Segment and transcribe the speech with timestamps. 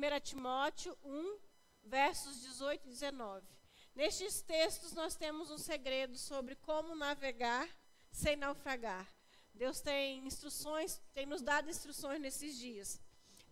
[0.00, 1.38] 1 Timóteo 1,
[1.84, 3.46] versos 18 e 19.
[3.94, 7.68] Nestes textos nós temos um segredo sobre como navegar
[8.10, 9.06] sem naufragar.
[9.52, 12.98] Deus tem instruções, tem nos dado instruções nesses dias.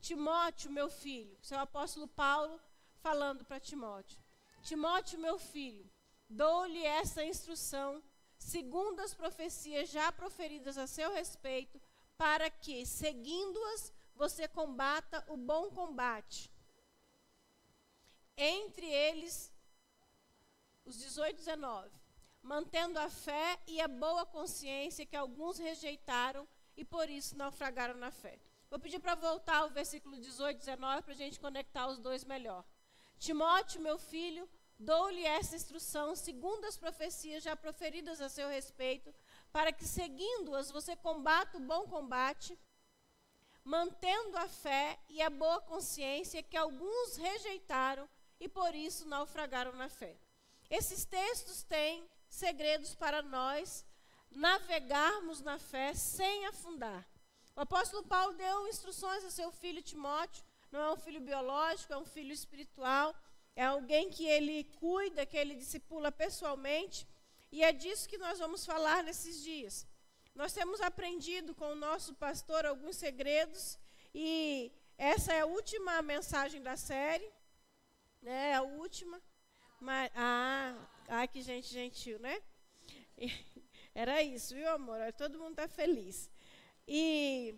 [0.01, 2.59] Timóteo, meu filho, seu apóstolo Paulo
[3.03, 4.19] falando para Timóteo.
[4.63, 5.87] Timóteo, meu filho,
[6.31, 8.03] dou-lhe essa instrução,
[8.39, 11.79] segundo as profecias já proferidas a seu respeito,
[12.17, 16.51] para que, seguindo-as, você combata o bom combate.
[18.37, 19.53] Entre eles,
[20.85, 21.89] os 18 e 19,
[22.43, 28.11] mantendo a fé e a boa consciência que alguns rejeitaram e por isso naufragaram na
[28.11, 28.41] fé.
[28.69, 32.25] Vou pedir para voltar ao versículo 18 e 19 para a gente conectar os dois
[32.25, 32.65] melhor.
[33.19, 39.15] Timóteo, meu filho, dou-lhe essa instrução, segundo as profecias já proferidas a seu respeito,
[39.53, 42.59] para que, seguindo-as, você combata o bom combate,
[43.65, 48.09] mantendo a fé e a boa consciência que alguns rejeitaram
[48.41, 50.17] e por isso naufragaram na fé.
[50.71, 53.85] Esses textos têm segredos para nós
[54.31, 57.07] navegarmos na fé sem afundar.
[57.57, 61.97] O apóstolo Paulo deu instruções a seu filho Timóteo, não é um filho biológico, é
[61.97, 63.15] um filho espiritual,
[63.57, 67.09] é alguém que ele cuida, que ele discipula pessoalmente,
[67.51, 69.87] e é disso que nós vamos falar nesses dias.
[70.39, 73.77] Nós temos aprendido com o nosso pastor alguns segredos
[74.15, 77.29] e essa é a última mensagem da série,
[78.23, 78.51] né?
[78.51, 79.21] É a última.
[79.81, 80.77] Mas, ah,
[81.09, 82.41] ah, que gente gentil, né?
[83.93, 85.13] Era isso, viu, amor?
[85.15, 86.31] Todo mundo está feliz.
[86.87, 87.57] E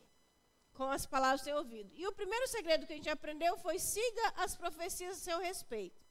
[0.72, 1.92] com as palavras que tem ouvido.
[1.94, 6.02] E o primeiro segredo que a gente aprendeu foi siga as profecias a seu respeito.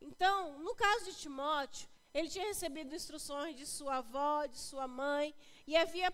[0.00, 5.34] Então, no caso de Timóteo, ele tinha recebido instruções de sua avó, de sua mãe,
[5.66, 6.12] e havia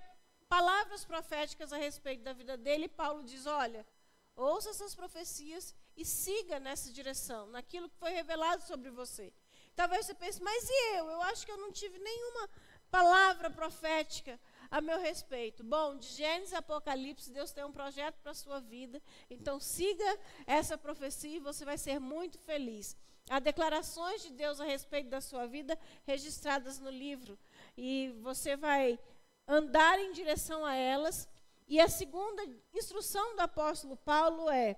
[0.48, 2.87] palavras proféticas a respeito da vida dele.
[2.87, 3.87] E Paulo diz: Olha,
[4.34, 9.33] ouça essas profecias e siga nessa direção, naquilo que foi revelado sobre você.
[9.77, 11.11] Talvez você pense, mas e eu?
[11.11, 12.48] Eu acho que eu não tive nenhuma
[12.91, 14.41] palavra profética
[14.71, 15.62] a meu respeito.
[15.62, 19.03] Bom, de Gênesis a Apocalipse, Deus tem um projeto para a sua vida.
[19.28, 22.97] Então, siga essa profecia e você vai ser muito feliz.
[23.28, 27.38] Há declarações de Deus a respeito da sua vida registradas no livro.
[27.76, 28.98] E você vai
[29.47, 31.28] andar em direção a elas.
[31.69, 32.42] E a segunda
[32.75, 34.76] instrução do apóstolo Paulo é: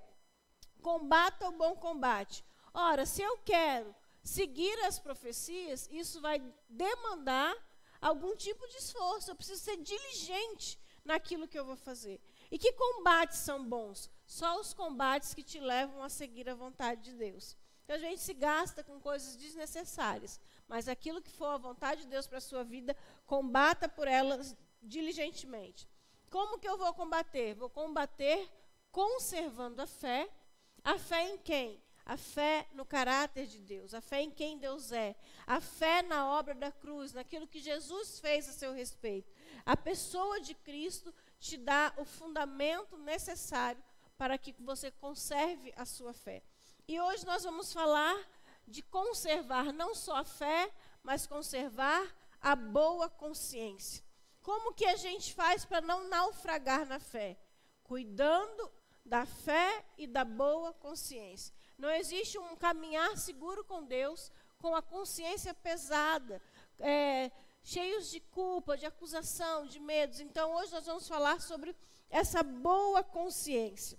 [0.82, 2.44] combata o bom combate.
[2.74, 7.54] Ora, se eu quero seguir as profecias, isso vai demandar
[8.00, 9.30] algum tipo de esforço.
[9.30, 12.20] Eu preciso ser diligente naquilo que eu vou fazer.
[12.50, 14.10] E que combates são bons?
[14.26, 17.56] Só os combates que te levam a seguir a vontade de Deus.
[17.92, 22.08] Então a gente se gasta com coisas desnecessárias, mas aquilo que for a vontade de
[22.08, 25.86] Deus para a sua vida, combata por elas diligentemente.
[26.30, 27.54] Como que eu vou combater?
[27.54, 28.50] Vou combater
[28.90, 30.26] conservando a fé.
[30.82, 31.82] A fé em quem?
[32.06, 35.14] A fé no caráter de Deus, a fé em quem Deus é,
[35.46, 39.30] a fé na obra da cruz, naquilo que Jesus fez a seu respeito.
[39.66, 43.84] A pessoa de Cristo te dá o fundamento necessário
[44.16, 46.42] para que você conserve a sua fé.
[46.92, 48.14] E hoje nós vamos falar
[48.68, 50.70] de conservar não só a fé,
[51.02, 52.06] mas conservar
[52.38, 54.04] a boa consciência.
[54.42, 57.38] Como que a gente faz para não naufragar na fé?
[57.82, 58.70] Cuidando
[59.06, 61.54] da fé e da boa consciência.
[61.78, 66.42] Não existe um caminhar seguro com Deus com a consciência pesada,
[66.78, 67.32] é,
[67.62, 70.20] cheios de culpa, de acusação, de medos.
[70.20, 71.74] Então, hoje nós vamos falar sobre
[72.10, 73.98] essa boa consciência.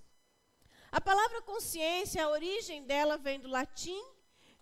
[0.93, 3.99] A palavra consciência, a origem dela vem do latim,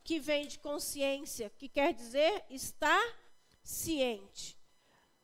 [0.02, 3.04] que vem de consciência, que quer dizer estar
[3.62, 4.58] ciente.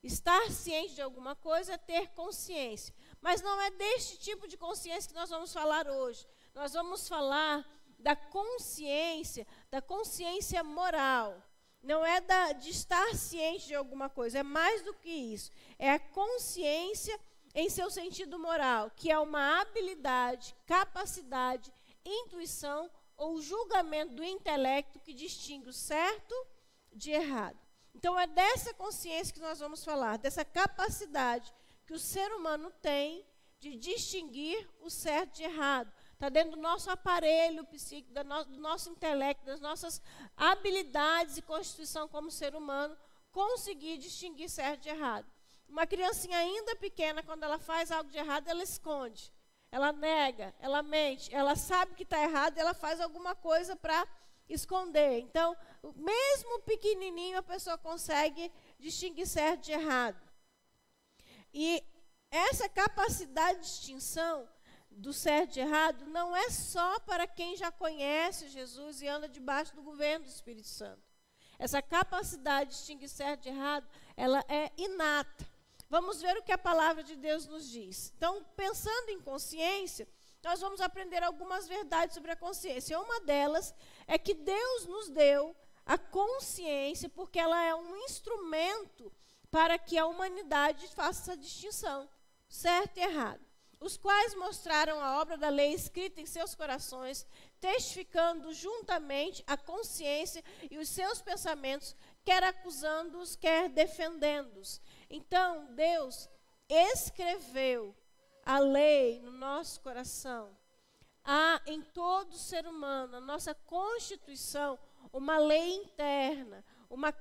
[0.03, 2.93] Estar ciente de alguma coisa é ter consciência.
[3.21, 6.27] Mas não é deste tipo de consciência que nós vamos falar hoje.
[6.53, 7.65] Nós vamos falar
[7.97, 11.41] da consciência, da consciência moral.
[11.81, 15.51] Não é da, de estar ciente de alguma coisa, é mais do que isso.
[15.79, 17.17] É a consciência
[17.57, 21.73] em seu sentido moral, que é uma habilidade, capacidade,
[22.05, 22.87] intuição
[23.17, 26.35] ou julgamento do intelecto que distingue o certo
[26.93, 27.57] de errado.
[27.95, 31.51] Então é dessa consciência que nós vamos falar, dessa capacidade
[31.87, 33.25] que o ser humano tem
[33.59, 35.91] de distinguir o certo de errado.
[36.13, 39.99] Está dentro do nosso aparelho psíquico, do nosso intelecto, das nossas
[40.35, 42.95] habilidades e constituição como ser humano,
[43.31, 45.25] conseguir distinguir certo de errado.
[45.67, 49.31] Uma criancinha ainda pequena, quando ela faz algo de errado, ela esconde,
[49.71, 54.07] ela nega, ela mente, ela sabe que está errado ela faz alguma coisa para
[54.49, 55.19] esconder.
[55.19, 55.55] Então,
[55.95, 60.21] mesmo pequenininho, a pessoa consegue distinguir certo de errado.
[61.53, 61.83] E
[62.31, 64.47] essa capacidade de distinção
[64.89, 69.75] do certo e errado não é só para quem já conhece Jesus e anda debaixo
[69.75, 71.01] do governo do Espírito Santo.
[71.59, 75.47] Essa capacidade de distinguir certo e errado, ela é inata.
[75.89, 78.13] Vamos ver o que a palavra de Deus nos diz.
[78.17, 80.07] Então, pensando em consciência,
[80.43, 82.99] nós vamos aprender algumas verdades sobre a consciência.
[82.99, 83.73] Uma delas
[84.05, 85.55] é que Deus nos deu
[85.85, 89.11] a consciência porque ela é um instrumento
[89.49, 92.09] para que a humanidade faça essa distinção,
[92.49, 93.47] certo e errado.
[93.79, 97.25] Os quais mostraram a obra da lei escrita em seus corações,
[97.59, 101.95] testificando juntamente a consciência e os seus pensamentos,
[102.25, 104.81] quer acusando-os, quer defendendo-os.
[105.09, 106.29] Então, Deus
[106.69, 107.95] escreveu
[108.45, 110.55] a lei no nosso coração.
[111.23, 114.79] Há em todo ser humano, na nossa constituição,
[115.11, 117.13] uma lei interna, uma,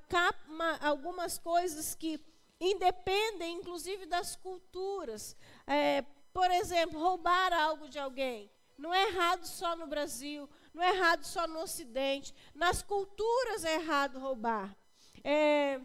[0.49, 2.21] uma algumas coisas que
[2.61, 5.37] independem, inclusive, das culturas.
[5.67, 8.51] É, por exemplo, roubar algo de alguém.
[8.79, 12.35] Não é errado só no Brasil, não é errado só no Ocidente.
[12.55, 14.77] Nas culturas é errado roubar.
[15.25, 15.81] É,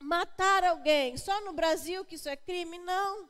[0.00, 2.78] matar alguém, só no Brasil que isso é crime?
[2.78, 3.28] Não.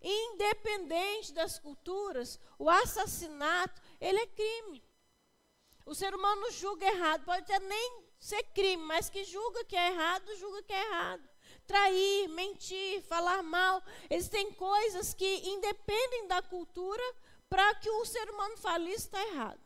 [0.00, 4.84] Independente das culturas, o assassinato, ele é crime.
[5.84, 9.88] O ser humano julga errado, pode até nem ser crime, mas que julga que é
[9.88, 11.28] errado, julga que é errado.
[11.66, 17.02] Trair, mentir, falar mal, existem coisas que independem da cultura
[17.48, 19.65] para que o ser humano fale isso está errado.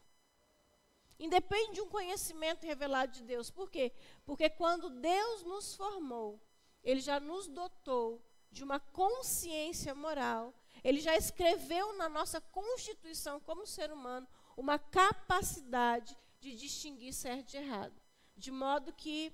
[1.20, 3.50] Independe de um conhecimento revelado de Deus.
[3.50, 3.92] Por quê?
[4.24, 6.40] Porque quando Deus nos formou,
[6.82, 10.54] Ele já nos dotou de uma consciência moral.
[10.82, 14.26] Ele já escreveu na nossa constituição como ser humano
[14.56, 18.00] uma capacidade de distinguir certo de errado.
[18.34, 19.30] De modo que,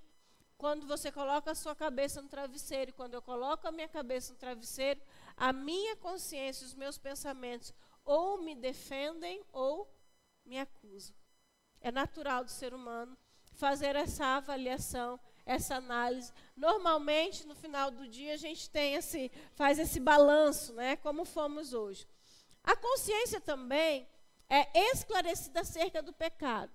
[0.59, 4.39] quando você coloca a sua cabeça no travesseiro, quando eu coloco a minha cabeça no
[4.41, 5.01] travesseiro,
[5.37, 7.73] a minha consciência, os meus pensamentos,
[8.05, 9.89] ou me defendem ou
[10.45, 11.15] me acusam.
[11.87, 13.17] É natural do ser humano
[13.53, 16.33] fazer essa avaliação, essa análise.
[16.57, 21.73] Normalmente, no final do dia, a gente tem esse, faz esse balanço, né, como fomos
[21.73, 22.05] hoje.
[22.65, 24.05] A consciência também
[24.51, 26.73] é esclarecida acerca do pecado.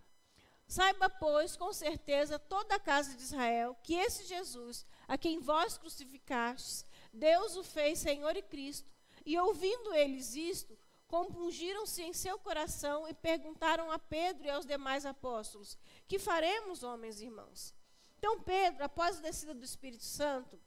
[0.65, 5.77] Saiba, pois, com certeza, toda a casa de Israel, que esse Jesus, a quem vós
[5.77, 8.89] crucificastes, Deus o fez Senhor e Cristo.
[9.25, 10.79] E ouvindo eles isto,
[11.11, 15.77] compungiram-se em seu coração e perguntaram a Pedro e aos demais apóstolos:
[16.07, 17.75] Que faremos, homens e irmãos?
[18.17, 20.57] Então, Pedro, após a descida do Espírito Santo,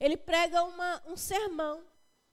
[0.00, 1.84] ele prega uma, um sermão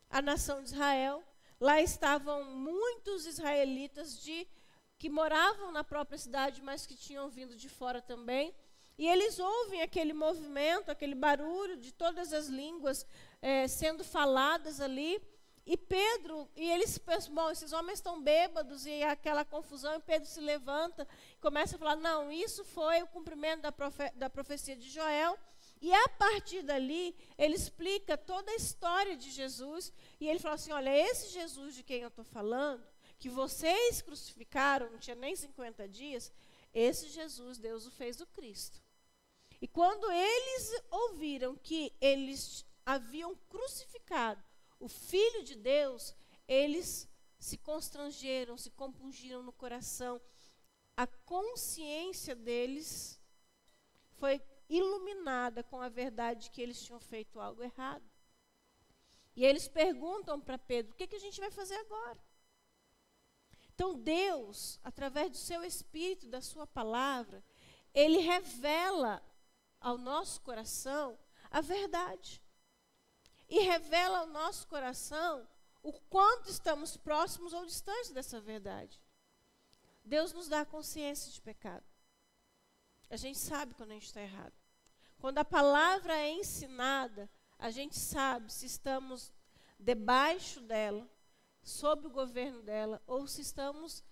[0.10, 1.22] à nação de Israel.
[1.60, 4.48] Lá estavam muitos israelitas de
[4.98, 8.56] que moravam na própria cidade, mas que tinham vindo de fora também.
[8.98, 13.06] E eles ouvem aquele movimento, aquele barulho de todas as línguas
[13.42, 15.22] é, sendo faladas ali.
[15.66, 16.70] E Pedro, e
[17.28, 21.80] bom, esses homens estão bêbados, e aquela confusão, e Pedro se levanta e começa a
[21.80, 25.38] falar: não, isso foi o cumprimento da, profe da profecia de Joel.
[25.82, 30.72] E a partir dali, ele explica toda a história de Jesus, e ele fala assim:
[30.72, 32.86] olha, esse Jesus de quem eu estou falando,
[33.18, 36.32] que vocês crucificaram, não tinha nem 50 dias,
[36.74, 38.84] esse Jesus, Deus o fez o Cristo.
[39.62, 44.44] E quando eles ouviram que eles haviam crucificado
[44.80, 46.14] o Filho de Deus,
[46.48, 47.10] eles
[47.40, 50.22] se constrangeram, se compungiram no coração.
[50.96, 53.22] A consciência deles
[54.14, 58.04] foi iluminada com a verdade que eles tinham feito algo errado.
[59.36, 62.20] E eles perguntam para Pedro: o que, que a gente vai fazer agora?
[63.74, 67.44] Então, Deus, através do seu Espírito, da sua palavra,
[67.94, 69.22] ele revela
[69.82, 71.20] ao nosso coração
[71.52, 72.42] a verdade
[73.50, 75.48] e revela ao nosso coração
[75.86, 79.00] o quanto estamos próximos ou distantes dessa verdade.
[80.04, 81.86] Deus nos dá consciência de pecado.
[83.08, 84.54] A gente sabe quando a gente está errado.
[85.20, 89.32] Quando a palavra é ensinada, a gente sabe se estamos
[89.80, 91.08] debaixo dela,
[91.62, 94.04] sob o governo dela, ou se estamos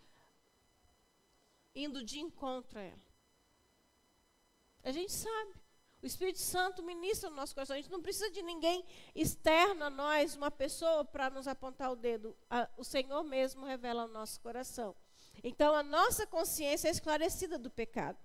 [1.73, 3.13] indo de encontro a ela.
[4.83, 5.62] A gente sabe.
[6.03, 7.77] O Espírito Santo ministra no nosso coração.
[7.77, 8.83] A gente não precisa de ninguém
[9.15, 12.35] externo a nós, uma pessoa, para nos apontar o dedo.
[12.75, 14.93] o Senhor mesmo revela o nosso coração.
[15.41, 18.17] Então, a nossa consciência é esclarecida do pecado.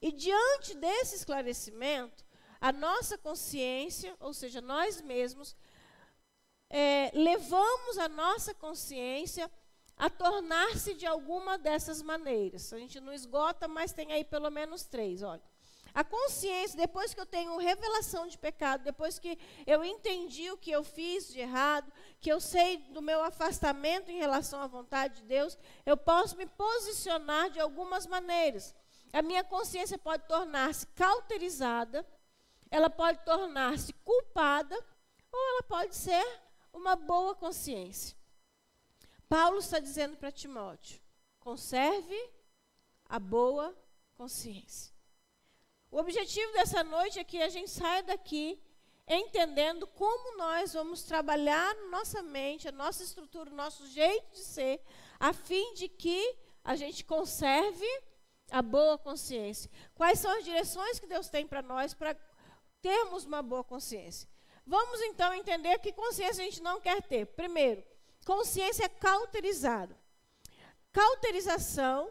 [0.00, 2.24] E diante desse esclarecimento,
[2.58, 5.54] a nossa consciência, ou seja, nós mesmos,
[6.70, 9.50] é, levamos a nossa consciência
[9.94, 12.72] a tornar-se de alguma dessas maneiras.
[12.72, 15.22] A gente não esgota, mas tem aí pelo menos três.
[15.22, 15.42] Olha.
[15.96, 20.70] A consciência, depois que eu tenho revelação de pecado, depois que eu entendi o que
[20.70, 25.22] eu fiz de errado, que eu sei do meu afastamento em relação à vontade de
[25.22, 28.74] Deus, eu posso me posicionar de algumas maneiras.
[29.10, 32.06] A minha consciência pode tornar-se cauterizada,
[32.70, 34.76] ela pode tornar-se culpada,
[35.32, 36.26] ou ela pode ser
[36.74, 38.14] uma boa consciência.
[39.30, 41.00] Paulo está dizendo para Timóteo:
[41.40, 42.30] conserve
[43.08, 43.74] a boa
[44.14, 44.95] consciência.
[45.90, 48.60] O objetivo dessa noite é que a gente saia daqui
[49.08, 54.80] entendendo como nós vamos trabalhar nossa mente, a nossa estrutura, o nosso jeito de ser,
[55.20, 57.86] a fim de que a gente conserve
[58.50, 59.70] a boa consciência.
[59.94, 62.16] Quais são as direções que Deus tem para nós para
[62.82, 64.28] termos uma boa consciência?
[64.66, 67.26] Vamos então entender que consciência a gente não quer ter.
[67.26, 67.84] Primeiro,
[68.24, 69.96] consciência cauterizada.
[70.92, 72.10] Cauterização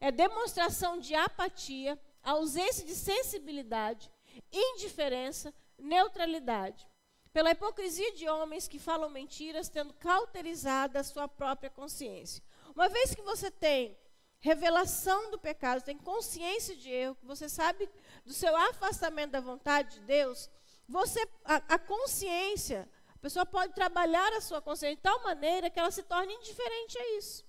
[0.00, 4.10] é demonstração de apatia, ausência de sensibilidade,
[4.52, 6.86] indiferença, neutralidade.
[7.32, 12.42] Pela hipocrisia de homens que falam mentiras, tendo cauterizada a sua própria consciência.
[12.74, 13.96] Uma vez que você tem
[14.40, 17.88] revelação do pecado, tem consciência de erro, que você sabe
[18.24, 20.50] do seu afastamento da vontade de Deus,
[20.88, 25.78] você a, a consciência, a pessoa pode trabalhar a sua consciência de tal maneira que
[25.78, 27.46] ela se torne indiferente a isso.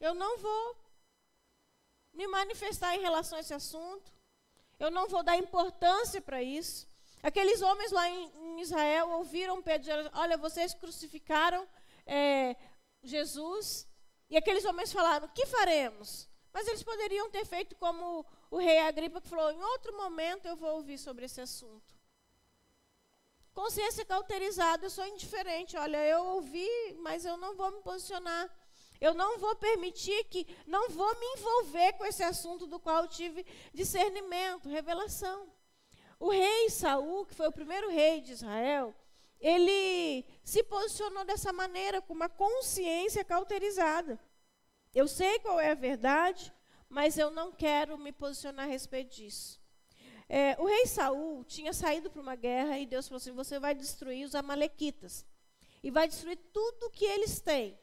[0.00, 0.76] Eu não vou
[2.20, 4.12] me manifestar em relação a esse assunto.
[4.78, 6.86] Eu não vou dar importância para isso.
[7.22, 11.66] Aqueles homens lá em, Israel ouviram Pedro Olha, vocês crucificaram
[12.06, 12.56] é,
[13.02, 13.86] Jesus.
[14.28, 16.28] E aqueles homens falaram: Que faremos?
[16.52, 20.56] Mas eles poderiam ter feito como o rei Agripa, que falou: Em outro momento eu
[20.56, 21.94] vou ouvir sobre esse assunto.
[23.54, 25.76] Consciência cauterizada, eu sou indiferente.
[25.76, 28.48] Olha, eu ouvi, mas eu não vou me posicionar.
[29.00, 33.08] Eu não vou permitir que, não vou me envolver com esse assunto do qual eu
[33.08, 35.50] tive discernimento, revelação.
[36.18, 38.94] O rei Saul, que foi o primeiro rei de Israel,
[39.40, 44.20] ele se posicionou dessa maneira, com uma consciência cauterizada.
[44.94, 46.52] Eu sei qual é a verdade,
[46.88, 49.58] mas eu não quero me posicionar a respeito disso.
[50.28, 53.74] É, o rei Saul tinha saído para uma guerra e Deus falou assim: você vai
[53.74, 55.24] destruir os amalequitas
[55.82, 57.78] e vai destruir tudo que eles têm.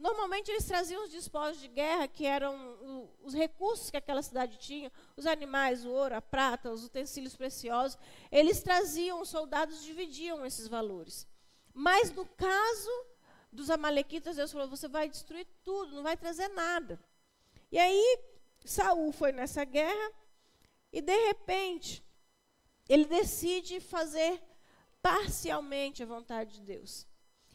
[0.00, 4.90] Normalmente eles traziam os despojos de guerra, que eram os recursos que aquela cidade tinha,
[5.14, 7.98] os animais, o ouro, a prata, os utensílios preciosos.
[8.32, 11.28] Eles traziam, os soldados dividiam esses valores.
[11.74, 13.06] Mas no caso
[13.52, 16.98] dos amalequitas, Deus falou: você vai destruir tudo, não vai trazer nada.
[17.70, 18.18] E aí
[18.64, 20.12] Saul foi nessa guerra
[20.90, 22.02] e de repente
[22.88, 24.42] ele decide fazer
[25.02, 27.09] parcialmente a vontade de Deus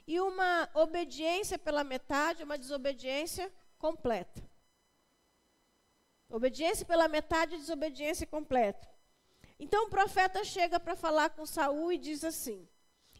[0.08, 4.44] e uma obediência pela metade, uma desobediência completa.
[6.30, 8.88] Obediência pela metade, desobediência completa.
[9.60, 12.68] Então o profeta chega para falar com Saul e diz assim: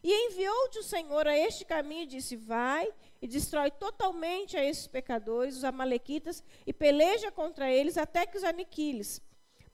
[0.02, 4.86] E enviou-te o Senhor a este caminho e disse: Vai e destrói totalmente a esses
[4.86, 9.22] pecadores, os amalequitas, e peleja contra eles até que os aniquiles.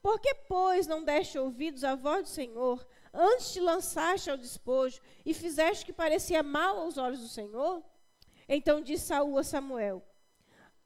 [0.01, 5.01] Por que, pois, não deste ouvidos à voz do Senhor, antes te lançaste ao despojo
[5.25, 7.83] e fizeste que parecia mal aos olhos do Senhor?
[8.49, 10.03] Então disse Saul a Samuel: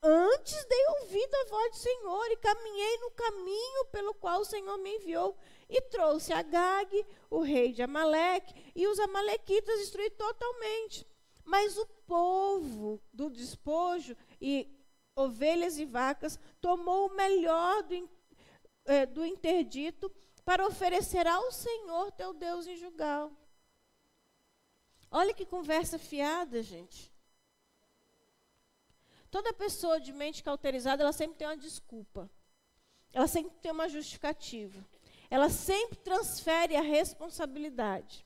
[0.02, 4.78] Antes dei ouvido à voz do Senhor e caminhei no caminho pelo qual o Senhor
[4.78, 5.37] me enviou
[5.68, 11.06] e trouxe Agag, o rei de Amaleque, e os amalequitas destruí totalmente.
[11.45, 14.68] Mas o povo do despojo e
[15.16, 18.11] ovelhas e vacas tomou o melhor do,
[18.85, 20.12] é, do interdito
[20.47, 23.33] para oferecer ao Senhor teu Deus em Jugal.
[25.11, 27.12] Olha que conversa fiada, gente.
[29.29, 32.31] Toda pessoa de mente cauterizada, ela sempre tem uma desculpa.
[33.12, 34.87] Ela sempre tem uma justificativa.
[35.29, 38.25] Ela sempre transfere a responsabilidade.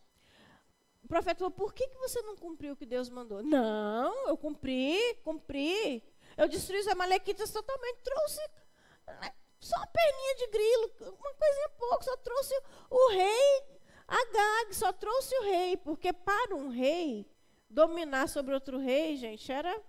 [1.03, 3.43] O profeta falou: por que, que você não cumpriu o que Deus mandou?
[3.43, 6.05] Não, eu cumpri, cumpri.
[6.37, 8.41] Eu destruí os amalequitas totalmente, trouxe
[9.61, 12.55] só uma perninha de grilo, uma coisinha pouco, só trouxe
[12.89, 13.71] o rei
[14.11, 17.25] Agag, só trouxe o rei, porque para um rei
[17.69, 19.81] dominar sobre outro rei, gente, era.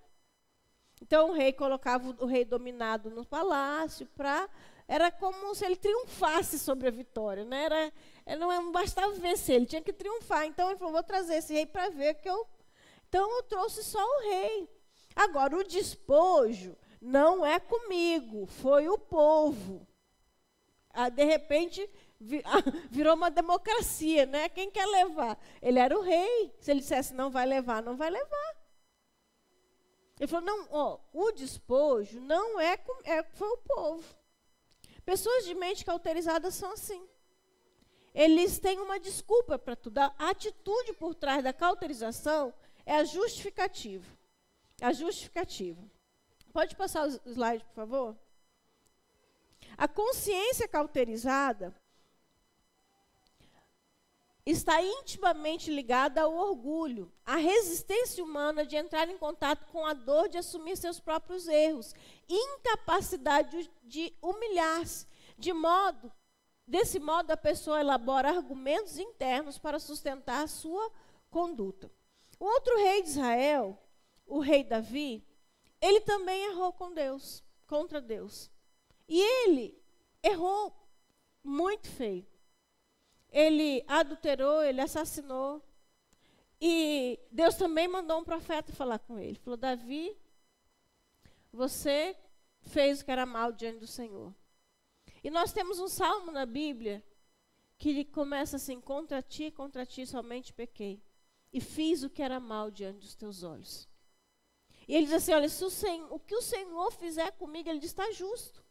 [1.01, 4.47] Então o rei colocava o rei dominado no palácio para
[4.87, 7.63] era como se ele triunfasse sobre a vitória, né?
[7.63, 10.45] Era, não bastava vencer, ele tinha que triunfar.
[10.45, 12.47] Então ele falou: vou trazer esse rei para ver que eu.
[13.09, 14.69] Então eu trouxe só o rei.
[15.15, 19.87] Agora o despojo não é comigo, foi o povo.
[20.91, 21.89] Ah, de repente,
[22.45, 24.47] ah, virou uma democracia, né?
[24.49, 25.37] Quem quer levar?
[25.61, 26.53] Ele era o rei.
[26.59, 28.55] Se ele dissesse não vai levar, não vai levar.
[30.19, 34.15] Ele falou: não, ó, o despojo não é, é foi o povo.
[35.03, 37.07] Pessoas de mente cauterizada são assim.
[38.13, 39.97] Eles têm uma desculpa para tudo.
[39.97, 42.53] A atitude por trás da cauterização
[42.85, 44.05] é a justificativa.
[44.81, 45.81] A justificativa.
[46.51, 48.17] Pode passar o slide, por favor?
[49.77, 51.73] A consciência cauterizada
[54.45, 60.27] está intimamente ligada ao orgulho, à resistência humana de entrar em contato com a dor
[60.27, 61.93] de assumir seus próprios erros,
[62.27, 66.11] incapacidade de humilhar-se, de modo
[66.67, 70.91] desse modo a pessoa elabora argumentos internos para sustentar a sua
[71.29, 71.91] conduta.
[72.39, 73.77] O outro rei de Israel,
[74.25, 75.23] o rei Davi,
[75.81, 78.49] ele também errou com Deus, contra Deus.
[79.07, 79.77] E ele
[80.23, 80.73] errou
[81.43, 82.25] muito feio
[83.31, 85.63] ele adulterou, ele assassinou.
[86.59, 89.39] E Deus também mandou um profeta falar com ele.
[89.39, 90.15] Falou: Davi,
[91.51, 92.15] você
[92.61, 94.35] fez o que era mal diante do Senhor.
[95.23, 97.03] E nós temos um salmo na Bíblia
[97.77, 101.01] que começa assim: Contra ti, contra ti somente pequei.
[101.53, 103.89] E fiz o que era mal diante dos teus olhos.
[104.87, 105.69] E ele diz assim: Olha, se o,
[106.11, 108.63] o que o Senhor fizer comigo, ele diz: está justo.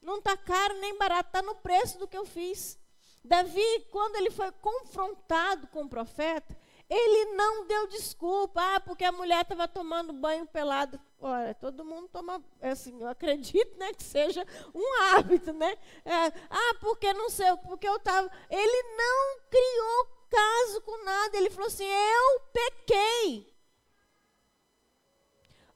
[0.00, 2.78] Não está caro nem barato, está no preço do que eu fiz.
[3.24, 6.56] Davi, quando ele foi confrontado com o profeta,
[6.88, 10.98] ele não deu desculpa, ah, porque a mulher estava tomando banho pelado.
[11.20, 15.76] Olha, todo mundo toma, assim, eu acredito, né, que seja um hábito, né?
[16.04, 18.30] É, ah, porque não sei, porque eu estava.
[18.48, 21.36] Ele não criou caso com nada.
[21.36, 23.47] Ele falou assim: eu pequei.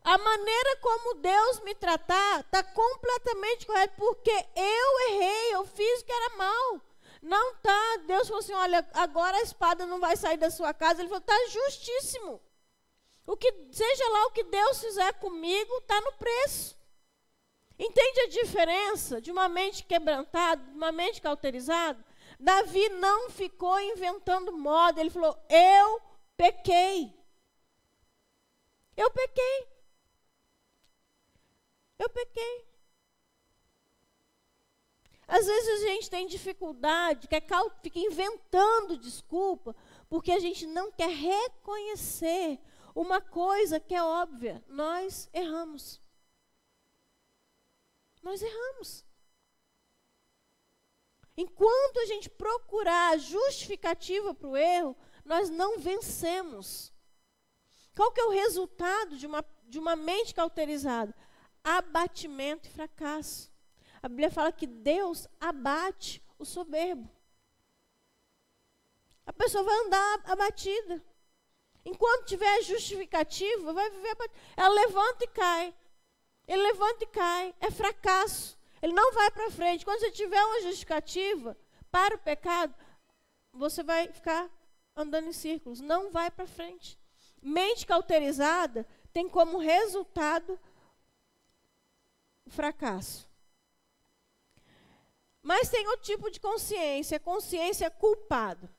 [0.04, 6.04] A maneira como Deus me tratar está completamente correta, porque eu errei, eu fiz o
[6.04, 6.80] que era mal.
[7.22, 7.96] Não tá.
[8.06, 11.00] Deus falou assim: olha, agora a espada não vai sair da sua casa.
[11.00, 12.42] Ele falou: está justíssimo.
[13.24, 16.76] O que seja lá o que Deus fizer comigo, está no preço.
[17.78, 22.04] Entende a diferença de uma mente quebrantada, de uma mente cauterizada?
[22.38, 25.00] Davi não ficou inventando moda.
[25.00, 26.02] Ele falou: eu
[26.36, 27.14] pequei.
[28.96, 29.71] Eu pequei.
[31.98, 32.72] Eu pequei.
[35.26, 37.42] Às vezes a gente tem dificuldade, quer,
[37.82, 39.74] fica inventando desculpa,
[40.08, 42.60] porque a gente não quer reconhecer
[42.94, 46.00] uma coisa que é óbvia: nós erramos.
[48.22, 49.04] Nós erramos.
[51.36, 56.92] Enquanto a gente procurar justificativa para o erro, nós não vencemos.
[57.96, 61.14] Qual que é o resultado de uma, de uma mente cauterizada?
[61.64, 63.50] Abatimento e fracasso.
[64.02, 67.08] A Bíblia fala que Deus abate o soberbo.
[69.24, 71.02] A pessoa vai andar abatida.
[71.84, 74.40] Enquanto tiver justificativa, vai viver abatida.
[74.56, 75.74] Ela levanta e cai.
[76.46, 77.54] Ele levanta e cai.
[77.60, 78.58] É fracasso.
[78.80, 79.84] Ele não vai para frente.
[79.84, 81.56] Quando você tiver uma justificativa
[81.90, 82.74] para o pecado,
[83.52, 84.50] você vai ficar
[84.96, 85.80] andando em círculos.
[85.80, 86.98] Não vai para frente.
[87.40, 90.58] Mente cauterizada tem como resultado
[92.46, 93.28] o fracasso.
[95.42, 98.70] Mas tem outro tipo de consciência, consciência culpada.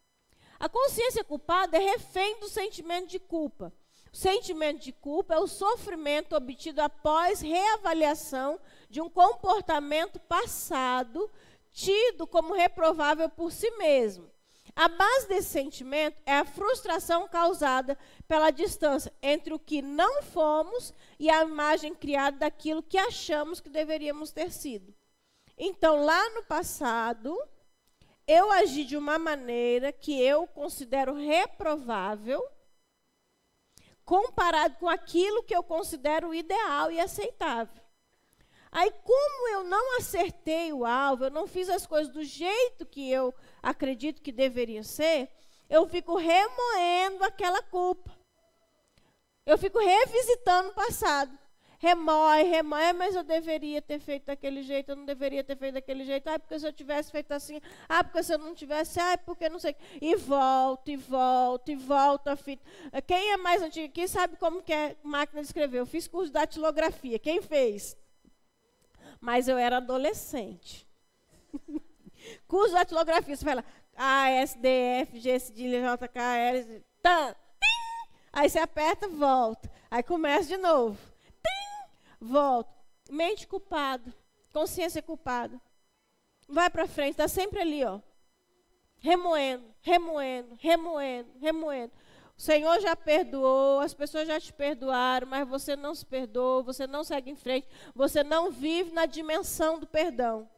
[0.59, 3.73] A consciência culpada é refém do sentimento de culpa.
[4.11, 11.29] O sentimento de culpa é o sofrimento obtido após reavaliação de um comportamento passado
[11.71, 14.32] tido como reprovável por si mesmo.
[14.75, 20.91] A base desse sentimento é a frustração causada pela distância entre o que não fomos
[21.19, 24.93] e a imagem criada daquilo que achamos que deveríamos ter sido.
[25.55, 27.37] Então, lá no passado,
[28.27, 32.43] eu agi de uma maneira que eu considero reprovável,
[34.03, 37.83] comparado com aquilo que eu considero ideal e aceitável.
[38.71, 43.07] Aí, como eu não acertei o alvo, eu não fiz as coisas do jeito que
[43.07, 43.31] eu
[43.63, 45.29] acredito que deveriam ser,
[45.69, 48.11] eu fico remoendo aquela culpa.
[49.45, 51.39] Eu fico revisitando o passado
[51.83, 56.05] remói, remói, mas eu deveria ter feito daquele jeito, eu não deveria ter feito daquele
[56.05, 59.17] jeito, ah, porque se eu tivesse feito assim, ah, porque se eu não tivesse, ah,
[59.17, 59.75] porque não sei.
[60.01, 62.63] E volta, e volta, e volta a fita.
[63.05, 65.79] Quem é mais antigo aqui sabe como que é máquina de escrever.
[65.79, 67.19] Eu fiz curso de datilografia.
[67.19, 67.97] Quem fez?
[69.19, 70.87] Mas eu era adolescente.
[72.47, 73.63] curso de você fala
[73.95, 77.35] A, S, D, F, G, S, D, J, K, L, tan,
[78.31, 79.71] Aí você aperta, volta.
[79.91, 80.97] Aí começa de novo
[82.23, 82.71] volta.
[83.09, 84.15] Mente culpada,
[84.53, 85.59] consciência culpada.
[86.47, 87.99] Vai para frente, está sempre ali, ó.
[88.99, 91.91] Remoendo, remoendo, remoendo, remoendo.
[92.37, 96.87] O Senhor já perdoou, as pessoas já te perdoaram, mas você não se perdoa, você
[96.87, 100.49] não segue em frente, você não vive na dimensão do perdão.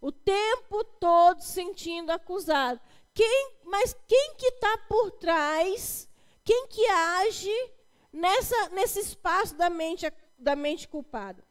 [0.00, 2.80] O tempo todo sentindo acusado.
[3.14, 6.08] Quem, mas quem que está por trás?
[6.44, 7.72] Quem que age
[8.12, 11.42] nessa, nesse espaço da mente, da mente culpada?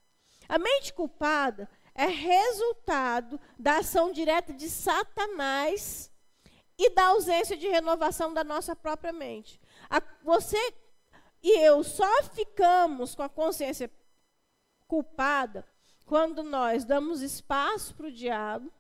[0.48, 6.12] A mente culpada é resultado da ação direta de Satanás
[6.78, 9.60] e da ausência de renovação da nossa própria mente.
[9.90, 10.58] A, você
[11.42, 13.90] e eu só ficamos com a consciência
[14.88, 15.66] culpada
[16.06, 18.72] quando nós damos espaço para o diabo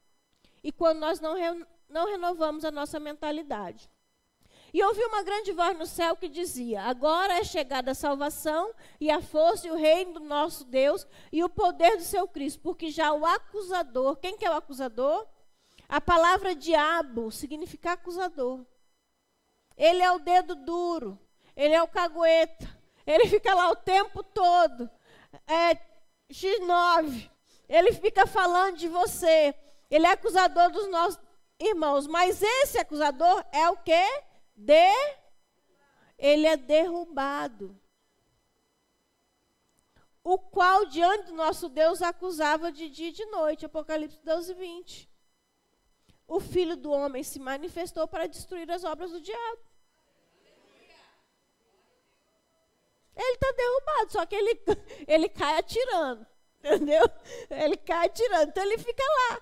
[0.63, 3.89] e quando nós não, re, não renovamos a nossa mentalidade.
[4.73, 9.09] E ouvi uma grande voz no céu que dizia: Agora é chegada a salvação e
[9.09, 12.91] a força e o reino do nosso Deus e o poder do seu Cristo, porque
[12.91, 15.25] já o acusador, quem que é o acusador?
[15.88, 18.65] A palavra diabo significa acusador.
[19.77, 21.17] Ele é o dedo duro,
[21.55, 22.67] ele é o cagueta,
[23.05, 24.89] ele fica lá o tempo todo.
[25.47, 25.75] É,
[26.31, 27.29] X9.
[27.67, 29.55] Ele fica falando de você.
[29.89, 31.19] Ele é acusador dos nossos
[31.59, 32.07] irmãos.
[32.07, 34.05] Mas esse acusador é o quê?
[34.55, 34.91] De.
[36.17, 37.79] Ele é derrubado.
[40.23, 43.65] O qual diante do nosso Deus acusava de dia e de noite.
[43.65, 45.09] Apocalipse 12, 20.
[46.27, 49.64] O filho do homem se manifestou para destruir as obras do diabo.
[53.15, 54.60] Ele está derrubado, só que ele,
[55.08, 56.25] ele cai atirando.
[56.60, 57.10] Entendeu?
[57.49, 58.49] Ele cai atirando.
[58.49, 59.41] Então ele fica lá.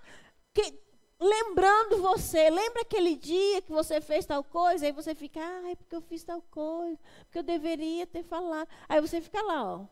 [0.53, 0.79] Que,
[1.19, 4.85] lembrando você, lembra aquele dia que você fez tal coisa?
[4.85, 8.67] Aí você fica, ah, é porque eu fiz tal coisa, porque eu deveria ter falado.
[8.87, 9.85] Aí você fica lá, ó,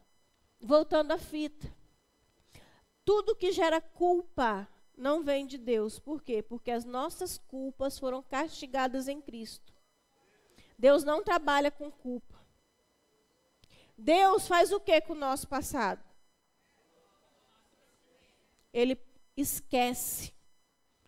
[0.60, 1.74] voltando à fita.
[3.04, 5.98] Tudo que gera culpa não vem de Deus.
[5.98, 6.44] Por quê?
[6.44, 9.74] Porque as nossas culpas foram castigadas em Cristo.
[10.78, 12.41] Deus não trabalha com culpa.
[13.98, 16.04] Deus faz o que com o nosso passado?
[18.74, 18.98] Ele
[19.36, 20.34] esquece.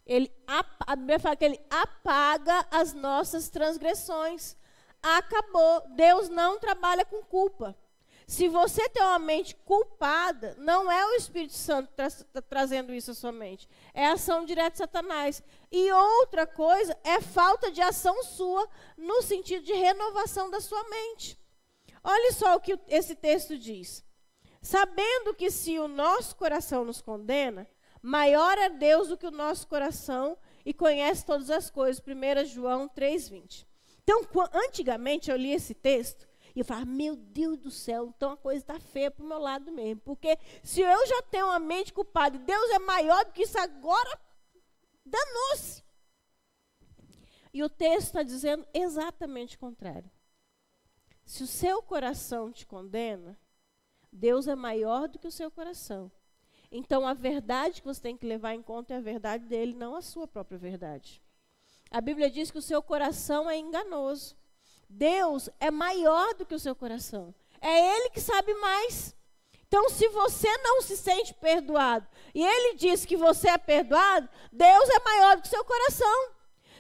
[0.06, 4.56] Ele, a Bíblia fala que ele apaga as nossas transgressões.
[5.02, 5.88] Acabou.
[5.96, 7.78] Deus não trabalha com culpa.
[8.26, 13.12] Se você tem uma mente culpada, não é o Espírito Santo tra tra trazendo isso
[13.12, 13.68] à sua mente.
[13.94, 15.44] É ação direta de Satanás.
[15.72, 18.68] E outra coisa é falta de ação sua
[18.98, 21.38] no sentido de renovação da sua mente.
[22.04, 24.04] Olha só o que esse texto diz.
[24.62, 27.68] Sabendo que se o nosso coração nos condena,
[28.02, 32.04] maior é Deus do que o nosso coração e conhece todas as coisas.
[32.06, 33.66] 1 João 3,20.
[34.04, 34.22] Então,
[34.54, 38.60] antigamente eu li esse texto e eu falava, meu Deus do céu, então a coisa
[38.60, 40.02] está feia para o meu lado mesmo.
[40.02, 43.58] Porque se eu já tenho uma mente culpada e Deus é maior do que isso,
[43.58, 44.20] agora
[45.06, 45.84] danou-se.
[47.54, 50.10] E o texto está dizendo exatamente o contrário.
[51.26, 53.38] Se o seu coração te condena,
[54.12, 56.12] Deus é maior do que o seu coração.
[56.72, 59.96] Então a verdade que você tem que levar em conta é a verdade dele, não
[59.96, 61.22] a sua própria verdade.
[61.92, 64.36] A Bíblia diz que o seu coração é enganoso.
[64.90, 67.34] Deus é maior do que o seu coração.
[67.62, 69.16] É Ele que sabe mais.
[69.68, 74.90] Então, se você não se sente perdoado e Ele diz que você é perdoado, Deus
[74.90, 76.33] é maior do que o seu coração.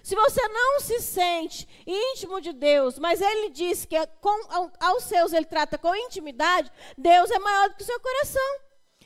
[0.03, 5.03] Se você não se sente íntimo de Deus, mas ele diz que é com, aos
[5.05, 8.59] seus ele trata com intimidade, Deus é maior do que o seu coração.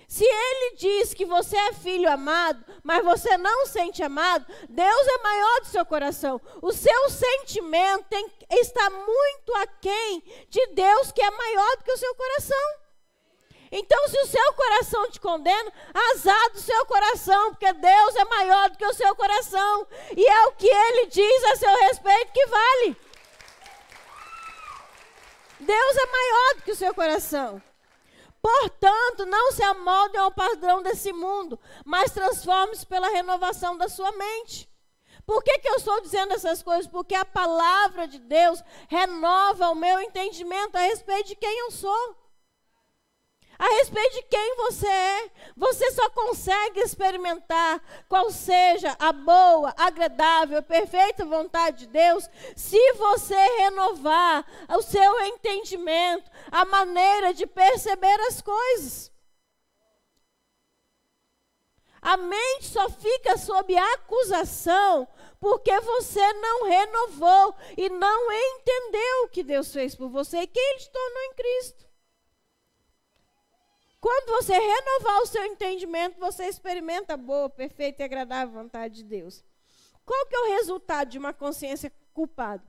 [0.08, 5.18] Se ele diz que você é filho amado, mas você não sente amado, Deus é
[5.22, 6.42] maior do seu coração.
[6.64, 11.98] O seu sentimento tem, está muito aquém de Deus, que é maior do que o
[11.98, 12.87] seu coração.
[13.72, 15.72] Então, se o seu coração te condena,
[16.12, 19.88] azar do seu coração, porque Deus é maior do que o seu coração.
[20.16, 22.98] E é o que ele diz a seu respeito que vale.
[25.60, 27.62] Deus é maior do que o seu coração.
[28.42, 34.70] Portanto, não se amoldem ao padrão desse mundo, mas transforme-se pela renovação da sua mente.
[35.26, 36.88] Por que, que eu estou dizendo essas coisas?
[36.88, 42.16] Porque a palavra de Deus renova o meu entendimento a respeito de quem eu sou
[43.60, 45.32] a respeito de quem você é.
[45.56, 53.36] Você só consegue experimentar qual seja a boa, agradável, perfeita vontade de Deus se você
[53.36, 59.12] renovar o seu entendimento, a maneira de perceber as coisas.
[62.02, 65.08] A mente só fica sob acusação
[65.40, 70.64] porque você não renovou e não entendeu o que Deus fez por você e quem
[70.72, 71.87] Ele te tornou em Cristo.
[74.08, 79.04] Quando você renovar o seu entendimento, você experimenta a boa, perfeita e agradável vontade de
[79.04, 79.44] Deus.
[80.06, 82.64] Qual que é o resultado de uma consciência culpada?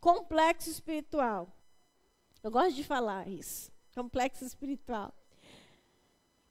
[0.00, 1.52] Complexo espiritual.
[2.44, 3.72] Eu gosto de falar isso.
[3.92, 5.12] Complexo espiritual.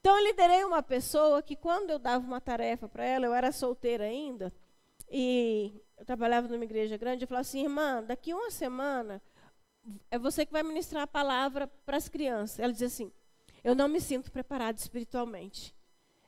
[0.01, 3.49] Então, eu liderei uma pessoa que, quando eu dava uma tarefa para ela, eu era
[3.49, 4.53] solteira ainda,
[5.09, 9.21] e eu trabalhava numa igreja grande, eu falava assim, irmã, daqui uma semana,
[10.11, 12.59] é você que vai ministrar a palavra para as crianças.
[12.59, 13.09] Ela dizia assim,
[13.63, 15.73] eu não me sinto preparada espiritualmente.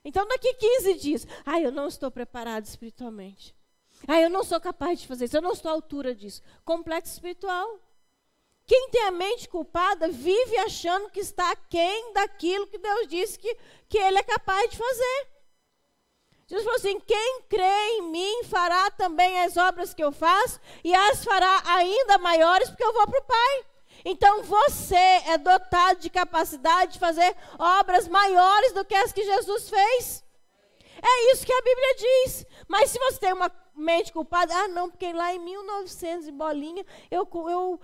[0.03, 3.55] Então, daqui 15 dias, ah, eu não estou preparada espiritualmente.
[4.07, 6.41] Ah, eu não sou capaz de fazer isso, eu não estou à altura disso.
[6.63, 7.79] Complexo espiritual.
[8.67, 13.57] Quem tem a mente culpada vive achando que está aquém daquilo que Deus disse que,
[13.87, 15.27] que ele é capaz de fazer.
[16.47, 20.93] Jesus falou assim: quem crê em mim fará também as obras que eu faço, e
[20.93, 23.65] as fará ainda maiores, porque eu vou para o Pai.
[24.05, 29.67] Então você é dotado de capacidade de fazer obras maiores do que as que Jesus
[29.67, 30.23] fez.
[31.01, 32.45] É isso que a Bíblia diz.
[32.67, 36.85] Mas se você tem uma mente culpada, ah, não, porque lá em 1900 e bolinha
[37.09, 37.79] eu, eu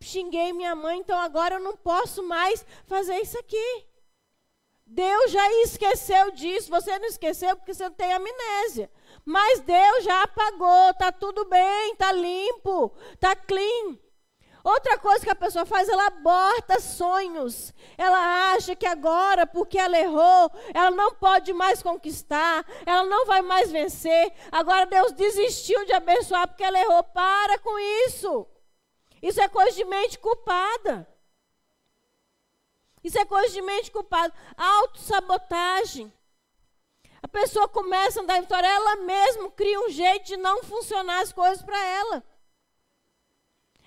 [0.00, 3.86] xinguei minha mãe, então agora eu não posso mais fazer isso aqui.
[4.84, 6.68] Deus já esqueceu disso.
[6.68, 8.90] Você não esqueceu porque você tem amnésia.
[9.24, 13.96] Mas Deus já apagou, tá tudo bem, tá limpo, tá clean.
[14.62, 17.72] Outra coisa que a pessoa faz, ela aborta sonhos.
[17.96, 23.40] Ela acha que agora, porque ela errou, ela não pode mais conquistar, ela não vai
[23.40, 24.32] mais vencer.
[24.52, 27.02] Agora Deus desistiu de abençoar porque ela errou.
[27.04, 28.46] Para com isso.
[29.22, 31.08] Isso é coisa de mente culpada.
[33.02, 34.32] Isso é coisa de mente culpada.
[34.56, 36.12] Autossabotagem.
[37.22, 41.20] A pessoa começa a andar em vitória, ela mesma cria um jeito de não funcionar
[41.20, 42.24] as coisas para ela.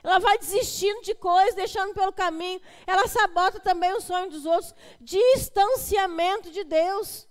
[0.03, 2.61] Ela vai desistindo de coisas, deixando pelo caminho.
[2.85, 4.75] Ela sabota também o sonho dos outros.
[4.99, 7.27] Distanciamento de Deus.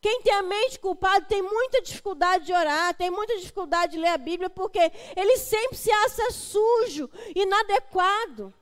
[0.00, 4.10] Quem tem a mente culpada tem muita dificuldade de orar, tem muita dificuldade de ler
[4.10, 4.78] a Bíblia, porque
[5.16, 8.54] ele sempre se acha sujo, inadequado.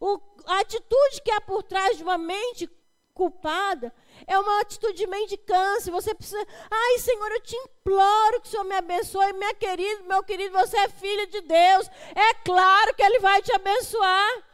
[0.00, 2.70] O, a atitude que há por trás de uma mente
[3.12, 3.92] culpada
[4.26, 5.92] é uma atitude de mendicância.
[5.92, 10.22] Você precisa, ai Senhor, eu te imploro que o Senhor me abençoe, minha querida, meu
[10.22, 11.88] querido, você é filho de Deus.
[12.14, 14.50] É claro que Ele vai te abençoar.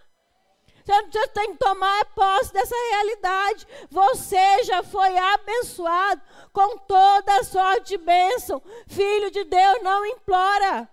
[0.87, 3.66] Você tem que tomar posse dessa realidade.
[3.90, 8.62] Você já foi abençoado com toda a sorte de bênção.
[8.87, 10.88] Filho de Deus não implora.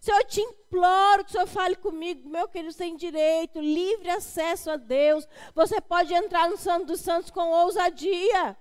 [0.00, 2.28] Senhor, eu te imploro que o Senhor fale comigo.
[2.28, 5.26] Meu querido, você tem direito, livre acesso a Deus.
[5.54, 8.56] Você pode entrar no Santo dos Santos com ousadia.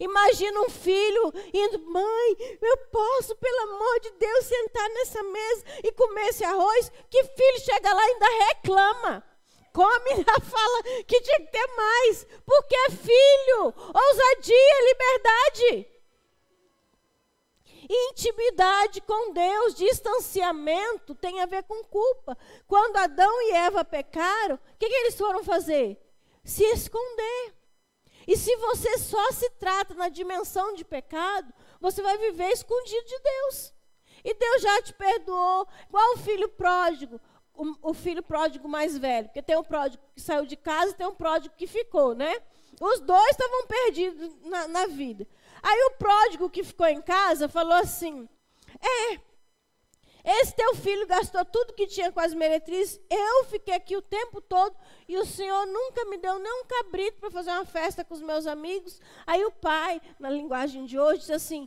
[0.00, 5.92] Imagina um filho indo, mãe, eu posso, pelo amor de Deus, sentar nessa mesa e
[5.92, 6.92] comer esse arroz?
[7.10, 9.24] Que filho chega lá e ainda reclama.
[9.72, 12.26] Come e fala que tinha que ter mais.
[12.46, 13.74] Porque é filho.
[13.74, 15.97] Ousadia, liberdade.
[17.88, 22.36] Intimidade com Deus, distanciamento tem a ver com culpa.
[22.66, 25.98] Quando Adão e Eva pecaram, o que, que eles foram fazer?
[26.44, 27.54] Se esconder.
[28.26, 33.18] E se você só se trata na dimensão de pecado, você vai viver escondido de
[33.20, 33.72] Deus.
[34.22, 35.66] E Deus já te perdoou.
[35.88, 37.18] Igual o filho pródigo,
[37.54, 39.28] o, o filho pródigo mais velho.
[39.28, 42.36] Porque tem um pródigo que saiu de casa e tem um pródigo que ficou, né?
[42.80, 45.26] Os dois estavam perdidos na, na vida.
[45.62, 48.28] Aí o pródigo que ficou em casa falou assim:
[48.80, 49.20] É,
[50.24, 54.42] esse teu filho gastou tudo que tinha com as meretrizes, eu fiquei aqui o tempo
[54.42, 54.76] todo
[55.08, 58.20] e o Senhor nunca me deu nem um cabrito para fazer uma festa com os
[58.20, 59.00] meus amigos.
[59.26, 61.66] Aí o pai, na linguagem de hoje, diz assim: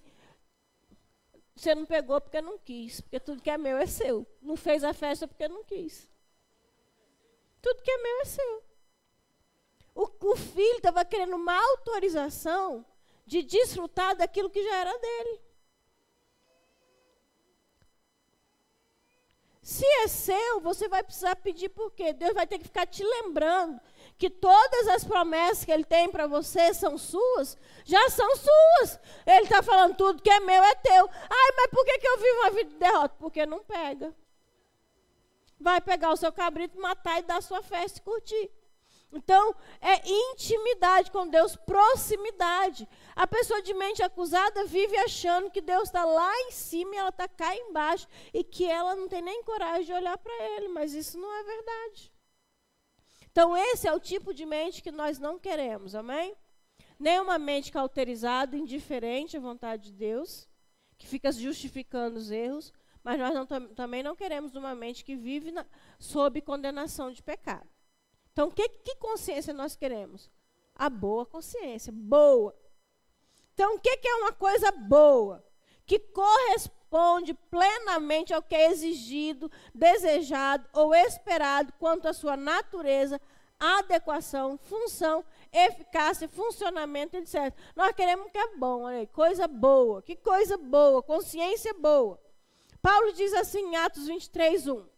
[1.56, 4.28] Você não pegou porque não quis, porque tudo que é meu é seu.
[4.40, 6.08] Não fez a festa porque não quis.
[7.62, 8.64] Tudo que é meu é seu.
[9.96, 12.86] O, o filho estava querendo uma autorização
[13.32, 15.42] de desfrutar daquilo que já era dele.
[19.62, 22.12] Se é seu, você vai precisar pedir por quê?
[22.12, 23.80] Deus vai ter que ficar te lembrando
[24.18, 29.00] que todas as promessas que Ele tem para você são suas, já são suas.
[29.26, 31.10] Ele está falando tudo que é meu é teu.
[31.30, 33.16] Ai, mas por que, que eu vivo uma vida de derrota?
[33.18, 34.14] Porque não pega.
[35.58, 38.52] Vai pegar o seu cabrito, matar e dar sua festa e curtir.
[39.14, 42.88] Então, é intimidade com Deus, proximidade.
[43.14, 47.10] A pessoa de mente acusada vive achando que Deus está lá em cima e ela
[47.10, 50.94] está cá embaixo e que ela não tem nem coragem de olhar para Ele, mas
[50.94, 52.12] isso não é verdade.
[53.30, 56.36] Então, esse é o tipo de mente que nós não queremos, amém?
[56.98, 60.48] Nem uma mente cauterizada, indiferente à vontade de Deus,
[60.98, 62.72] que fica justificando os erros,
[63.04, 65.66] mas nós não, também não queremos uma mente que vive na,
[66.00, 67.68] sob condenação de pecado.
[68.32, 70.30] Então, que, que consciência nós queremos?
[70.76, 72.56] A boa consciência, boa.
[73.54, 75.46] Então, o que, que é uma coisa boa?
[75.86, 83.20] Que corresponde plenamente ao que é exigido, desejado ou esperado quanto à sua natureza,
[83.60, 87.54] adequação, função, eficácia, funcionamento, etc.
[87.76, 90.02] Nós queremos que é bom, olha aí, coisa boa.
[90.02, 92.20] Que coisa boa, consciência boa.
[92.82, 94.91] Paulo diz assim em Atos 23, 1.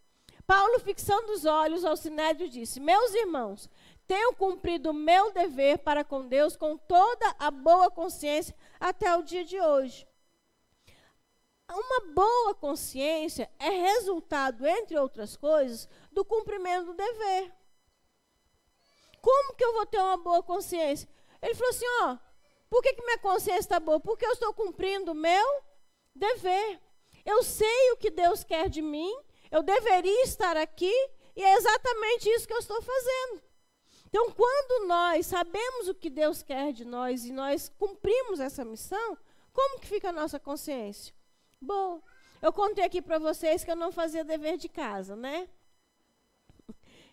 [0.46, 3.70] Paulo, fixando os olhos ao sinédrio, disse: Meus irmãos,
[4.08, 9.24] tenho cumprido o meu dever para com Deus com toda a boa consciência até o
[9.24, 10.08] dia de hoje.
[11.72, 17.52] Uma boa consciência é resultado, entre outras coisas, do cumprimento do dever.
[19.22, 21.08] Como que eu vou ter uma boa consciência?
[21.42, 22.18] Ele falou assim: ó,
[22.70, 24.00] por que, que minha consciência está boa?
[24.00, 25.64] Porque eu estou cumprindo o meu
[26.14, 26.80] dever.
[27.26, 29.16] Eu sei o que Deus quer de mim,
[29.54, 30.92] eu deveria estar aqui,
[31.36, 33.44] e é exatamente isso que eu estou fazendo.
[34.08, 39.16] Então, quando nós sabemos o que Deus quer de nós e nós cumprimos essa missão,
[39.52, 41.14] como que fica a nossa consciência?
[41.62, 42.02] Boa.
[42.42, 45.48] Eu contei aqui para vocês que eu não fazia dever de casa, né?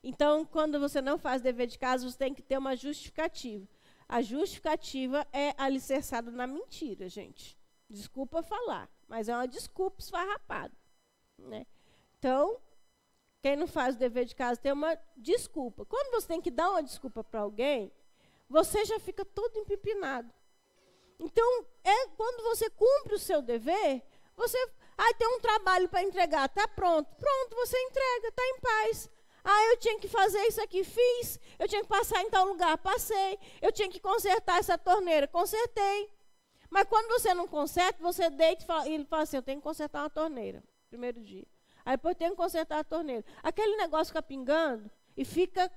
[0.03, 3.69] Então, quando você não faz dever de casa, você tem que ter uma justificativa.
[4.09, 7.59] A justificativa é alicerçada na mentira, gente.
[7.89, 10.75] Desculpa falar, mas é uma desculpa esfarrapada.
[11.37, 11.67] Né?
[12.21, 12.61] Então,
[13.41, 15.87] quem não faz o dever de casa tem uma desculpa.
[15.87, 17.91] Quando você tem que dar uma desculpa para alguém,
[18.47, 20.31] você já fica todo empipinado.
[21.19, 24.03] Então, é quando você cumpre o seu dever,
[24.37, 24.59] você.
[24.99, 27.09] Ah, tem um trabalho para entregar, está pronto.
[27.17, 29.11] Pronto, você entrega, está em paz.
[29.43, 31.41] Ah, eu tinha que fazer isso aqui, fiz.
[31.59, 33.39] Eu tinha que passar em tal lugar, passei.
[33.63, 36.13] Eu tinha que consertar essa torneira, consertei.
[36.69, 39.59] Mas quando você não conserta, você deita e fala, e ele fala assim: eu tenho
[39.59, 41.47] que consertar uma torneira, primeiro dia.
[41.91, 43.25] Aí depois tem que consertar a torneira.
[43.43, 45.69] Aquele negócio fica pingando e fica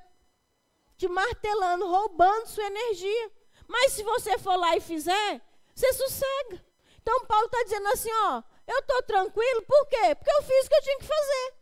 [0.96, 3.32] te martelando, roubando sua energia.
[3.68, 5.42] Mas se você for lá e fizer,
[5.74, 6.64] você sossega.
[7.02, 10.14] Então Paulo está dizendo assim, ó, eu estou tranquilo, por quê?
[10.14, 11.54] Porque eu fiz o que eu tinha que fazer.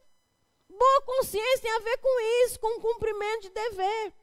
[0.68, 4.14] Boa consciência tem a ver com isso, com o cumprimento de dever.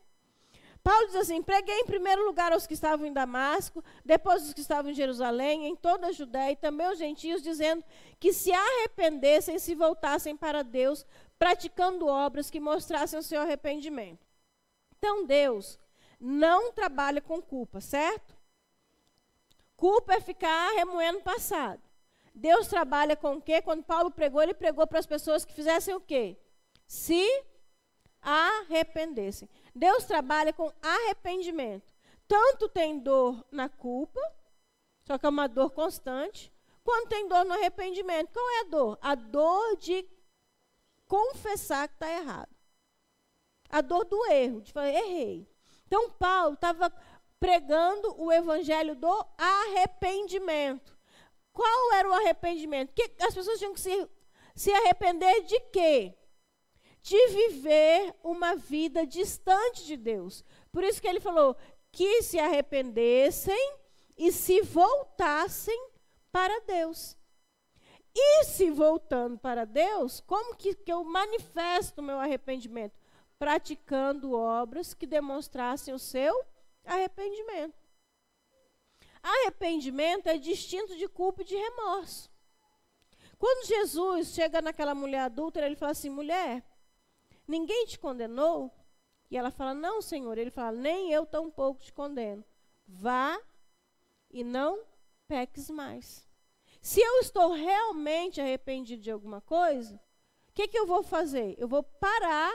[0.88, 4.62] Paulo diz assim: preguei em primeiro lugar aos que estavam em Damasco, depois os que
[4.62, 7.84] estavam em Jerusalém, em toda a Judéia e também aos gentios, dizendo
[8.18, 11.04] que se arrependessem e se voltassem para Deus,
[11.38, 14.26] praticando obras que mostrassem o seu arrependimento.
[14.96, 15.78] Então, Deus
[16.18, 18.34] não trabalha com culpa, certo?
[19.76, 21.82] Culpa é ficar remoendo o passado.
[22.34, 23.60] Deus trabalha com o quê?
[23.60, 26.38] Quando Paulo pregou, ele pregou para as pessoas que fizessem o quê?
[26.86, 27.22] Se
[28.22, 29.48] arrependessem.
[29.78, 31.94] Deus trabalha com arrependimento.
[32.26, 34.20] Tanto tem dor na culpa,
[35.04, 36.52] só que é uma dor constante,
[36.84, 38.32] quanto tem dor no arrependimento.
[38.32, 38.98] Qual é a dor?
[39.00, 40.06] A dor de
[41.06, 42.54] confessar que está errado.
[43.70, 45.48] A dor do erro, de falar, errei.
[45.86, 46.92] Então, Paulo estava
[47.40, 50.96] pregando o evangelho do arrependimento.
[51.52, 52.92] Qual era o arrependimento?
[52.92, 54.08] Que as pessoas tinham que se,
[54.54, 56.14] se arrepender de quê?
[57.08, 60.44] De viver uma vida distante de Deus.
[60.70, 61.56] Por isso que ele falou
[61.90, 63.74] que se arrependessem
[64.16, 65.88] e se voltassem
[66.30, 67.16] para Deus.
[68.14, 72.94] E se voltando para Deus, como que, que eu manifesto o meu arrependimento?
[73.38, 76.44] Praticando obras que demonstrassem o seu
[76.84, 77.78] arrependimento.
[79.22, 82.30] Arrependimento é distinto de culpa e de remorso.
[83.38, 86.62] Quando Jesus chega naquela mulher adulta, ele fala assim: mulher,
[87.48, 88.70] Ninguém te condenou?
[89.30, 90.36] E ela fala: Não, Senhor.
[90.36, 92.44] Ele fala: Nem eu tampouco te condeno.
[92.86, 93.40] Vá
[94.30, 94.84] e não
[95.26, 96.28] peques mais.
[96.80, 99.96] Se eu estou realmente arrependido de alguma coisa,
[100.48, 101.54] o que, que eu vou fazer?
[101.58, 102.52] Eu vou parar,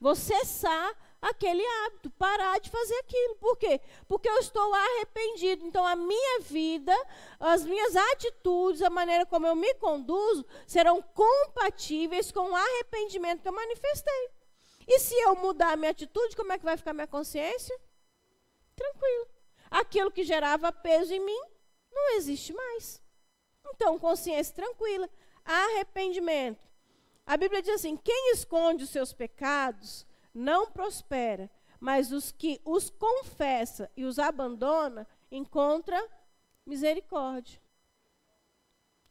[0.00, 3.36] vou cessar aquele hábito, parar de fazer aquilo.
[3.36, 3.80] Por quê?
[4.06, 5.66] Porque eu estou arrependido.
[5.66, 6.94] Então, a minha vida,
[7.38, 13.48] as minhas atitudes, a maneira como eu me conduzo, serão compatíveis com o arrependimento que
[13.48, 14.30] eu manifestei.
[14.86, 17.78] E se eu mudar a minha atitude, como é que vai ficar minha consciência?
[18.74, 19.28] Tranquilo.
[19.70, 21.40] Aquilo que gerava peso em mim
[21.92, 23.02] não existe mais.
[23.74, 25.10] Então, consciência tranquila.
[25.44, 26.66] Arrependimento.
[27.26, 32.90] A Bíblia diz assim: quem esconde os seus pecados não prospera, mas os que os
[32.90, 36.02] confessa e os abandona encontra
[36.66, 37.60] misericórdia.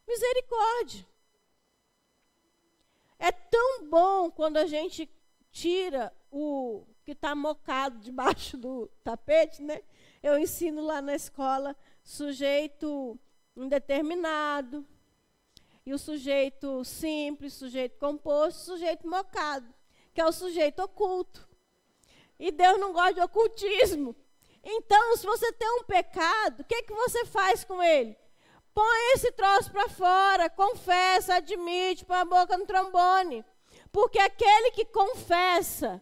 [0.07, 1.05] Misericórdia.
[3.19, 5.09] É tão bom quando a gente
[5.51, 9.81] tira o que está mocado debaixo do tapete, né?
[10.21, 13.19] Eu ensino lá na escola sujeito
[13.55, 14.85] indeterminado,
[15.87, 19.73] e o sujeito simples, sujeito composto, sujeito mocado
[20.17, 21.47] que é o sujeito oculto.
[22.39, 24.15] E Deus não gosta de ocultismo.
[24.63, 28.17] Então, se você tem um pecado, o que, que você faz com ele?
[28.73, 33.45] Põe esse troço para fora, confessa, admite, põe a boca no trombone.
[33.91, 36.01] Porque aquele que confessa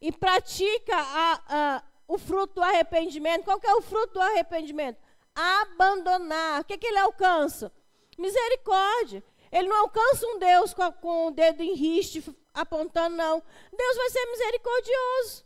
[0.00, 4.98] e pratica a, a, o fruto do arrependimento, qual que é o fruto do arrependimento?
[5.34, 6.62] Abandonar.
[6.62, 7.70] O que, que ele alcança?
[8.16, 9.22] Misericórdia.
[9.52, 12.22] Ele não alcança um Deus com, com o dedo em riste,
[12.54, 13.42] apontando, não.
[13.76, 15.44] Deus vai ser misericordioso.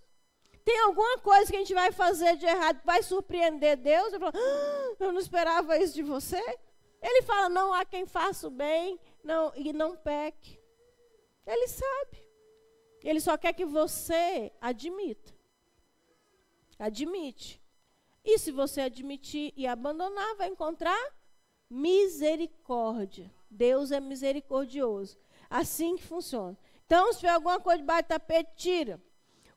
[0.65, 4.13] Tem alguma coisa que a gente vai fazer de errado, vai surpreender Deus?
[4.13, 6.43] Eu, falo, ah, eu não esperava isso de você.
[7.01, 10.61] Ele fala, não há quem faça o bem não, e não peque.
[11.47, 12.23] Ele sabe.
[13.03, 15.35] Ele só quer que você admita.
[16.79, 17.63] Admite.
[18.25, 21.01] E se você admitir e abandonar, vai encontrar
[21.71, 23.33] misericórdia.
[23.51, 25.19] Deus é misericordioso.
[25.49, 26.59] Assim que funciona.
[26.89, 28.99] Então, se tiver alguma coisa debaixo do tapete, tira.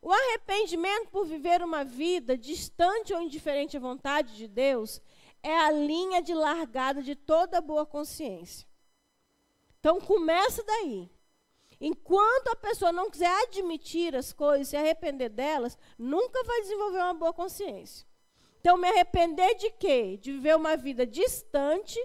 [0.02, 5.02] O arrependimento por viver uma vida distante ou indiferente à vontade de Deus
[5.42, 8.68] é a linha de largada de toda boa consciência.
[9.80, 11.10] Então começa daí.
[11.80, 17.14] Enquanto a pessoa não quiser admitir as coisas, se arrepender delas, nunca vai desenvolver uma
[17.14, 18.06] boa consciência.
[18.60, 20.18] Então, me arrepender de quê?
[20.18, 21.98] De viver uma vida distante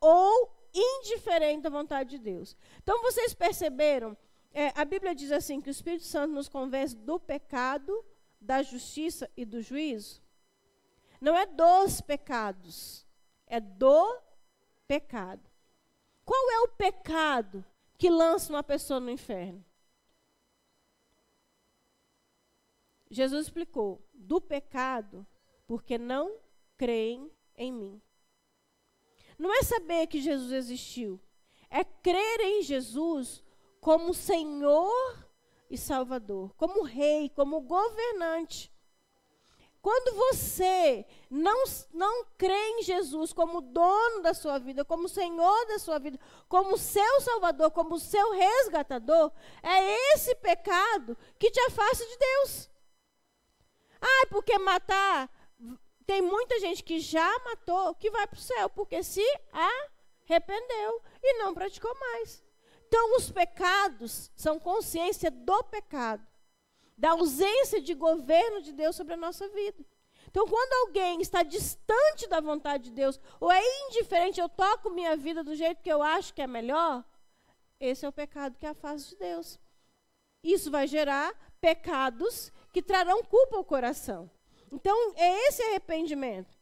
[0.00, 2.56] ou indiferente da vontade de Deus.
[2.82, 4.16] Então, vocês perceberam?
[4.52, 8.04] É, a Bíblia diz assim: que o Espírito Santo nos convence do pecado,
[8.40, 10.22] da justiça e do juízo.
[11.20, 13.06] Não é dos pecados,
[13.46, 14.20] é do
[14.86, 15.48] pecado.
[16.24, 17.64] Qual é o pecado
[17.96, 19.64] que lança uma pessoa no inferno?
[23.10, 25.26] Jesus explicou: do pecado,
[25.66, 26.38] porque não
[26.76, 28.02] creem em mim.
[29.38, 31.20] Não é saber que Jesus existiu,
[31.70, 33.42] é crer em Jesus
[33.82, 35.28] como Senhor
[35.68, 38.72] e Salvador, como Rei, como governante.
[39.82, 45.80] Quando você não, não crê em Jesus como dono da sua vida, como Senhor da
[45.80, 46.16] sua vida,
[46.48, 52.70] como seu Salvador, como seu resgatador, é esse pecado que te afasta de Deus.
[54.00, 55.28] Ah, porque matar.
[56.06, 61.38] Tem muita gente que já matou que vai para o céu, porque se arrependeu e
[61.38, 62.44] não praticou mais.
[62.92, 66.26] Então, os pecados são consciência do pecado
[66.94, 69.82] da ausência de governo de Deus sobre a nossa vida.
[70.28, 75.16] Então, quando alguém está distante da vontade de Deus, ou é indiferente, eu toco minha
[75.16, 77.02] vida do jeito que eu acho que é melhor,
[77.80, 79.58] esse é o pecado que afasta de Deus.
[80.44, 84.30] Isso vai gerar pecados que trarão culpa ao coração.
[84.70, 86.54] Então, é esse arrependimento.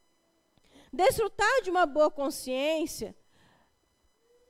[0.93, 3.16] Desfrutar de uma boa consciência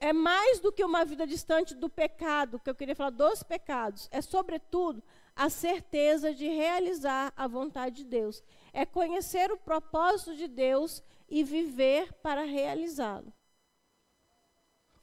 [0.01, 4.09] é mais do que uma vida distante do pecado, que eu queria falar dos pecados.
[4.11, 5.03] É, sobretudo,
[5.37, 8.43] a certeza de realizar a vontade de Deus.
[8.73, 13.33] É conhecer o propósito de Deus e viver para realizá-lo.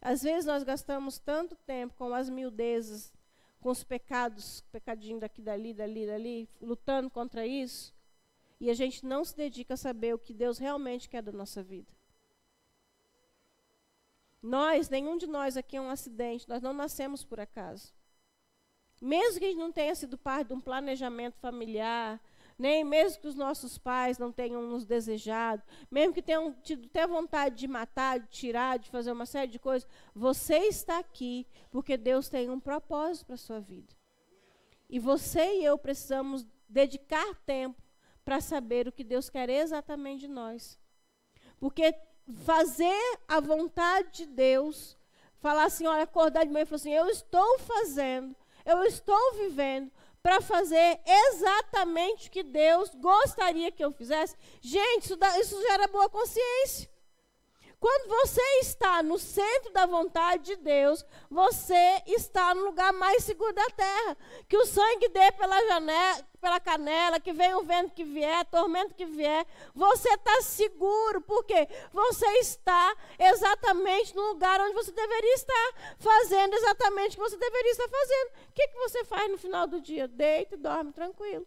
[0.02, 3.14] Às vezes nós gastamos tanto tempo com as miudezas,
[3.60, 7.94] com os pecados, pecadinho daqui, dali, dali, dali, lutando contra isso,
[8.60, 11.62] e a gente não se dedica a saber o que Deus realmente quer da nossa
[11.62, 11.97] vida.
[14.42, 17.94] Nós, nenhum de nós aqui é um acidente, nós não nascemos por acaso.
[19.02, 22.22] Mesmo que a gente não tenha sido parte de um planejamento familiar,
[22.58, 25.62] nem mesmo que os nossos pais não tenham nos desejado,
[25.92, 29.60] mesmo que tenham tido até vontade de matar, de tirar, de fazer uma série de
[29.60, 33.96] coisas, você está aqui porque Deus tem um propósito para a sua vida.
[34.90, 37.82] E você e eu precisamos dedicar tempo
[38.26, 40.80] para saber o que Deus quer exatamente de nós.
[41.60, 41.94] Porque
[42.44, 44.98] fazer a vontade de Deus,
[45.40, 48.36] falar assim, olha, acordar de manhã e falar assim, eu estou fazendo
[48.68, 49.90] eu estou vivendo
[50.22, 54.36] para fazer exatamente o que Deus gostaria que eu fizesse.
[54.60, 56.90] Gente, isso, dá, isso gera boa consciência.
[57.80, 63.54] Quando você está no centro da vontade de Deus, você está no lugar mais seguro
[63.54, 64.18] da terra.
[64.50, 68.96] Que o sangue dê pela janela, pela canela, que venha o vento que vier, tormento
[68.96, 75.74] que vier, você está seguro, porque você está exatamente no lugar onde você deveria estar,
[76.00, 78.30] fazendo exatamente o que você deveria estar fazendo.
[78.50, 80.08] O que, que você faz no final do dia?
[80.08, 81.46] Deita e dorme tranquilo.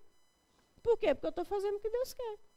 [0.81, 1.13] Por quê?
[1.13, 2.50] Porque eu estou fazendo o que Deus quer.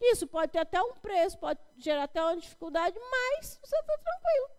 [0.00, 4.50] Isso pode ter até um preço, pode gerar até uma dificuldade, mas você está tranquilo.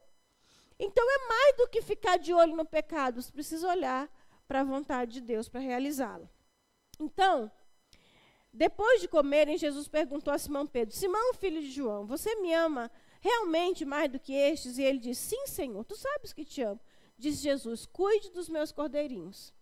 [0.80, 4.10] Então é mais do que ficar de olho no pecado, você precisa olhar
[4.48, 6.30] para a vontade de Deus para realizá-la.
[7.00, 7.52] Então,
[8.52, 12.90] depois de comerem, Jesus perguntou a Simão Pedro: Simão, filho de João, você me ama
[13.22, 14.78] realmente mais do que estes?
[14.78, 16.80] E ele disse: Sim, Senhor, tu sabes que te amo.
[17.18, 19.54] Disse Jesus: Cuide dos meus cordeirinhos.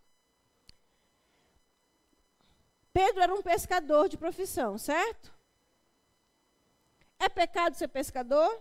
[2.92, 5.35] Pedro era um pescador de profissão, certo?
[7.18, 8.60] É pecado ser pescador?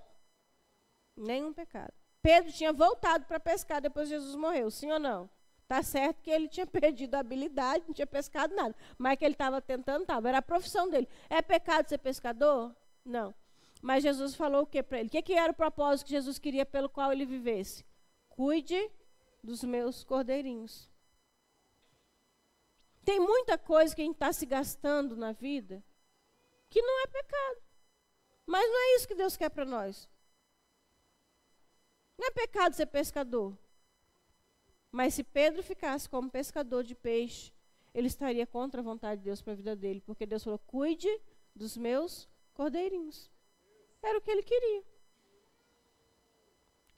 [1.16, 1.94] Nenhum pecado.
[2.22, 5.30] Pedro tinha voltado para pescar depois Jesus morreu, sim ou não?
[5.68, 8.76] Tá certo que ele tinha perdido a habilidade, não tinha pescado nada.
[8.98, 10.30] Mas que ele estava tentando, estava.
[10.30, 11.08] Era a profissão dele.
[11.30, 12.76] É pecado ser pescador?
[13.04, 13.34] Não.
[13.82, 15.08] Mas Jesus falou o que para ele?
[15.08, 17.86] O que, que era o propósito que Jesus queria pelo qual ele vivesse?
[18.30, 18.92] Cuide
[19.44, 20.90] dos meus cordeirinhos.
[23.04, 25.84] Tem muita coisa que a gente está se gastando na vida
[26.70, 27.65] que não é pecado.
[28.46, 30.08] Mas não é isso que Deus quer para nós.
[32.18, 33.58] Não é pecado ser pescador.
[34.92, 37.52] Mas se Pedro ficasse como pescador de peixe,
[37.94, 41.10] ele estaria contra a vontade de Deus para a vida dele, porque Deus falou: cuide
[41.56, 43.30] dos meus cordeirinhos.
[44.02, 44.84] Era o que ele queria.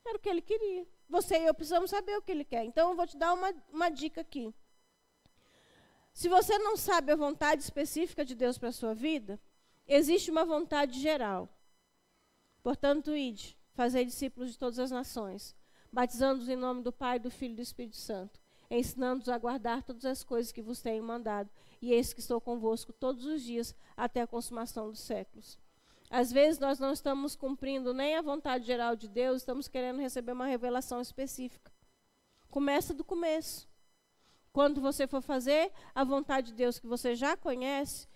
[0.06, 0.88] Era o que ele queria.
[1.10, 2.64] Você e eu precisamos saber o que ele quer.
[2.66, 4.54] Então, eu vou te dar uma, uma dica aqui.
[6.14, 9.40] Se você não sabe a vontade específica de Deus para a sua vida,
[9.88, 11.50] existe uma vontade geral.
[12.62, 15.56] Portanto, ide, fazer discípulos de todas as nações,
[15.92, 20.04] batizando-os em nome do Pai, do Filho e do Espírito Santo, ensinando-os a guardar todas
[20.06, 21.50] as coisas que vos tenho mandado,
[21.82, 25.58] e eis que estou convosco todos os dias até a consumação dos séculos.
[26.10, 30.32] Às vezes nós não estamos cumprindo nem a vontade geral de Deus, estamos querendo receber
[30.32, 31.72] uma revelação específica.
[32.50, 33.68] Começa do começo.
[34.54, 38.08] Quando você for fazer a vontade de Deus que você já conhece,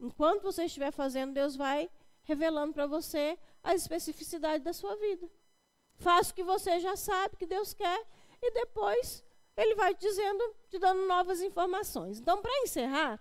[0.00, 1.90] enquanto você estiver fazendo, Deus vai
[2.22, 5.30] revelando para você a especificidade da sua vida.
[5.96, 8.06] Faça o que você já sabe que Deus quer
[8.42, 9.22] e depois
[9.56, 12.18] ele vai te dizendo, te dando novas informações.
[12.18, 13.20] Então, para encerrar,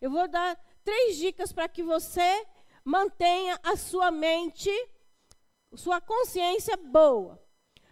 [0.00, 2.46] eu vou dar três dicas para que você
[2.84, 4.70] mantenha a sua mente,
[5.74, 7.40] sua consciência boa.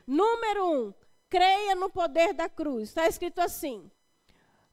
[0.06, 0.94] Número um,
[1.28, 2.88] creia no poder da cruz.
[2.88, 3.90] Está escrito assim: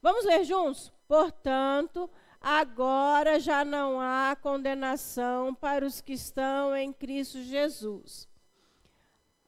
[0.00, 0.92] Vamos ler juntos?
[1.06, 2.10] Portanto,
[2.42, 8.28] agora já não há condenação para os que estão em Cristo Jesus.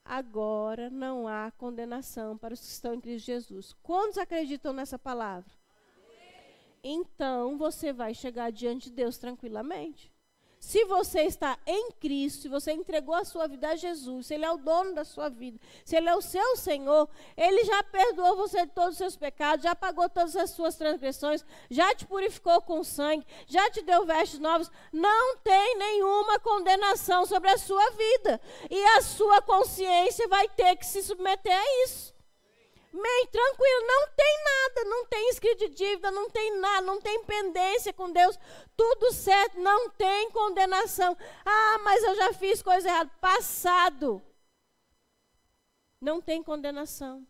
[0.04, 3.74] Agora não há condenação para os que estão em Cristo Jesus.
[3.82, 5.52] Quantos acreditam nessa palavra?
[6.82, 10.13] Então você vai chegar diante de Deus tranquilamente.
[10.64, 14.46] Se você está em Cristo, se você entregou a sua vida a Jesus, se Ele
[14.46, 17.06] é o dono da sua vida, se Ele é o seu Senhor,
[17.36, 21.44] Ele já perdoou você de todos os seus pecados, já pagou todas as suas transgressões,
[21.70, 24.70] já te purificou com sangue, já te deu vestes novas.
[24.90, 28.40] Não tem nenhuma condenação sobre a sua vida.
[28.70, 32.13] E a sua consciência vai ter que se submeter a isso.
[32.94, 37.24] Meio tranquilo, não tem nada, não tem escrito de dívida, não tem nada, não tem
[37.24, 38.38] pendência com Deus,
[38.76, 41.16] tudo certo, não tem condenação.
[41.44, 43.10] Ah, mas eu já fiz coisa errada.
[43.20, 44.22] Passado.
[46.00, 47.26] Não tem condenação.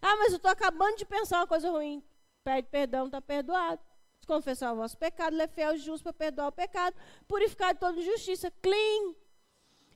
[0.00, 2.00] Ah, mas eu estou acabando de pensar uma coisa ruim.
[2.44, 3.82] Pede perdão, está perdoado.
[4.24, 6.94] Confessar o vosso pecado, ele é fiel e justo para perdoar o pecado,
[7.26, 9.16] purificar de toda injustiça, clean.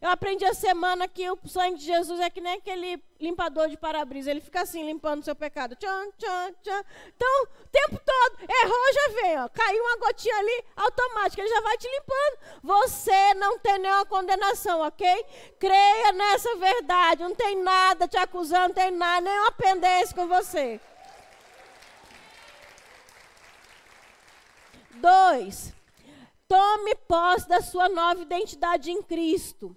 [0.03, 3.77] Eu aprendi a semana que o sangue de Jesus é que nem aquele limpador de
[3.77, 4.33] para-brisa.
[4.33, 5.77] Ele fica assim, limpando o seu pecado.
[5.77, 6.85] Tchan, tchan, tchan.
[7.15, 9.39] Então, o tempo todo, errou, já vem.
[9.39, 9.49] Ó.
[9.51, 11.41] Caiu uma gotinha ali, automático.
[11.41, 12.39] Ele já vai te limpando.
[12.65, 15.25] Você não tem nenhuma condenação, ok?
[15.61, 17.23] Creia nessa verdade.
[17.23, 20.81] Não tem nada te acusando, não tem nada, nenhuma pendência com você.
[24.95, 25.73] Dois,
[26.49, 29.77] tome posse da sua nova identidade em Cristo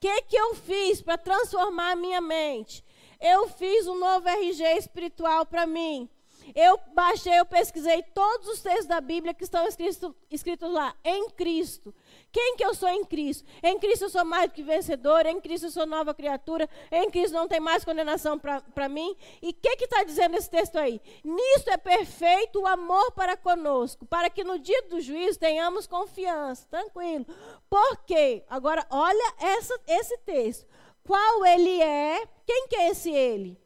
[0.00, 2.82] que, que eu fiz para transformar a minha mente?
[3.20, 6.08] Eu fiz um novo RG espiritual para mim.
[6.54, 11.30] Eu baixei, eu pesquisei todos os textos da Bíblia que estão escritos, escritos lá, em
[11.30, 11.94] Cristo.
[12.32, 13.44] Quem que eu sou em Cristo?
[13.62, 17.10] Em Cristo eu sou mais do que vencedor, em Cristo eu sou nova criatura, em
[17.10, 19.16] Cristo não tem mais condenação para mim.
[19.42, 21.00] E o que está dizendo esse texto aí?
[21.24, 26.66] Nisto é perfeito o amor para conosco, para que no dia do juízo tenhamos confiança,
[26.70, 27.26] tranquilo.
[27.68, 28.44] Por quê?
[28.48, 30.66] Agora, olha essa, esse texto.
[31.02, 32.24] Qual ele é?
[32.46, 33.58] Quem que é esse ele?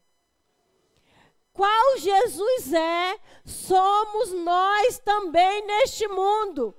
[1.55, 6.75] Qual Jesus é, somos nós também neste mundo.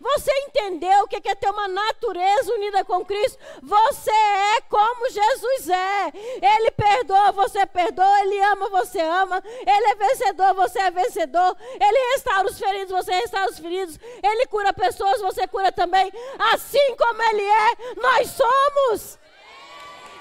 [0.00, 3.38] Você entendeu o que é ter uma natureza unida com Cristo?
[3.62, 6.12] Você é como Jesus é.
[6.40, 8.20] Ele perdoa, você perdoa.
[8.22, 9.42] Ele ama, você ama.
[9.44, 11.56] Ele é vencedor, você é vencedor.
[11.80, 13.98] Ele restaura os feridos, você restaura os feridos.
[14.22, 16.12] Ele cura pessoas, você cura também.
[16.52, 19.18] Assim como Ele é, nós somos.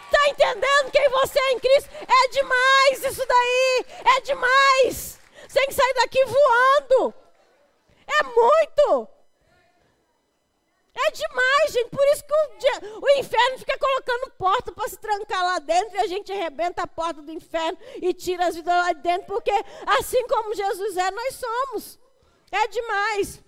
[0.08, 1.90] Está entendendo quem você é em Cristo?
[1.94, 3.86] É demais isso daí.
[4.18, 5.20] É demais.
[5.48, 7.14] Você tem que sair daqui voando.
[8.08, 9.08] É muito.
[10.96, 11.90] É demais, gente.
[11.90, 16.00] Por isso que o, o inferno fica colocando porta para se trancar lá dentro e
[16.00, 19.52] a gente arrebenta a porta do inferno e tira as vidas lá de dentro, porque
[19.86, 22.00] assim como Jesus é, nós somos.
[22.52, 23.47] É demais.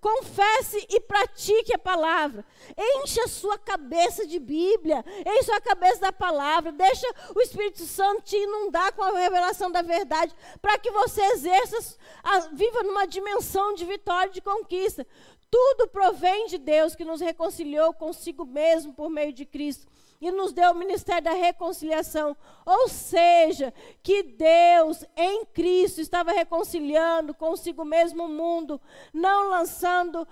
[0.00, 2.44] Confesse e pratique a palavra.
[2.76, 8.22] Encha a sua cabeça de Bíblia, encha a cabeça da palavra, deixa o Espírito Santo
[8.22, 13.74] te inundar com a revelação da verdade, para que você exerça, a, viva numa dimensão
[13.74, 15.06] de vitória e de conquista.
[15.50, 19.86] Tudo provém de Deus que nos reconciliou consigo mesmo por meio de Cristo
[20.20, 22.36] e nos deu o ministério da reconciliação.
[22.66, 28.80] Ou seja, que Deus em Cristo estava reconciliando consigo mesmo o mundo,
[29.12, 30.26] não lançando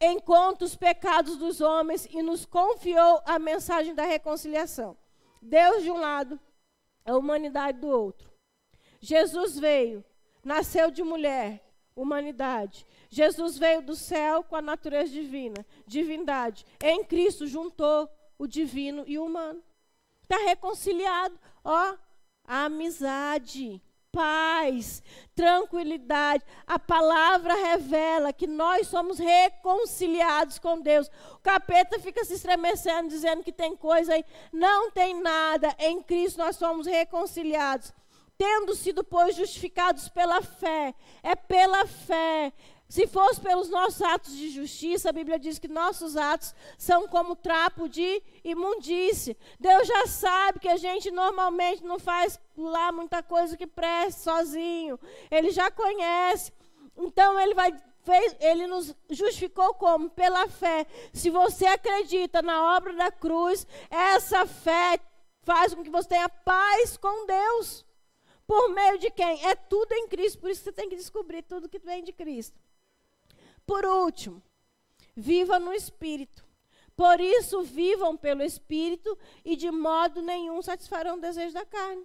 [0.00, 4.96] em conta os pecados dos homens e nos confiou a mensagem da reconciliação.
[5.42, 6.40] Deus de um lado,
[7.04, 8.30] a humanidade do outro.
[8.98, 10.04] Jesus veio,
[10.42, 11.62] nasceu de mulher,
[11.94, 12.86] humanidade.
[13.08, 16.64] Jesus veio do céu com a natureza divina, divindade.
[16.82, 18.08] Em Cristo juntou
[18.40, 19.62] o divino e o humano.
[20.22, 21.38] Está reconciliado.
[21.62, 21.94] Ó,
[22.42, 25.02] amizade, paz,
[25.34, 26.42] tranquilidade.
[26.66, 31.10] A palavra revela que nós somos reconciliados com Deus.
[31.34, 34.24] O capeta fica se estremecendo, dizendo que tem coisa aí.
[34.50, 35.76] Não tem nada.
[35.78, 37.92] Em Cristo nós somos reconciliados.
[38.38, 40.94] Tendo sido, pois, justificados pela fé.
[41.22, 42.54] É pela fé.
[42.90, 47.36] Se fosse pelos nossos atos de justiça, a Bíblia diz que nossos atos são como
[47.36, 49.36] trapo de imundície.
[49.60, 54.98] Deus já sabe que a gente normalmente não faz lá muita coisa que preste sozinho.
[55.30, 56.52] Ele já conhece.
[56.96, 57.72] Então ele vai
[58.40, 60.10] ele nos justificou como?
[60.10, 60.84] Pela fé.
[61.12, 64.98] Se você acredita na obra da cruz, essa fé
[65.44, 67.86] faz com que você tenha paz com Deus.
[68.48, 69.46] Por meio de quem?
[69.46, 70.40] É tudo em Cristo.
[70.40, 72.58] Por isso você tem que descobrir tudo que vem de Cristo.
[73.70, 74.42] Por último,
[75.14, 76.44] viva no Espírito.
[76.96, 82.04] Por isso, vivam pelo Espírito e de modo nenhum satisfarão o desejo da carne.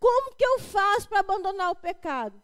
[0.00, 2.42] Como que eu faço para abandonar o pecado?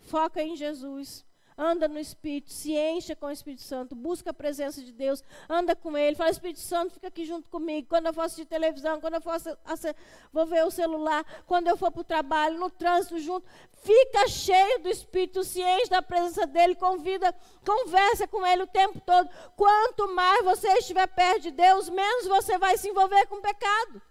[0.00, 1.24] Foca em Jesus
[1.58, 5.74] anda no Espírito, se encha com o Espírito Santo, busca a presença de Deus, anda
[5.74, 7.88] com Ele, fala, Espírito Santo, fica aqui junto comigo.
[7.88, 9.34] Quando eu for assistir televisão, quando eu for
[10.32, 13.44] vou ver o celular, quando eu for para o trabalho, no trânsito junto,
[13.82, 17.34] fica cheio do Espírito, se enche da presença dEle, convida,
[17.66, 19.28] conversa com Ele o tempo todo.
[19.56, 24.07] Quanto mais você estiver perto de Deus, menos você vai se envolver com o pecado.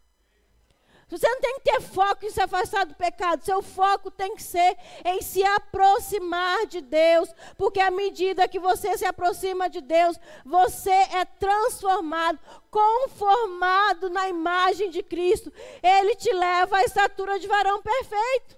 [1.10, 3.44] Você não tem que ter foco em se afastar do pecado.
[3.44, 7.34] Seu foco tem que ser em se aproximar de Deus.
[7.58, 12.38] Porque à medida que você se aproxima de Deus, você é transformado,
[12.70, 15.52] conformado na imagem de Cristo.
[15.82, 18.58] Ele te leva à estatura de varão perfeito.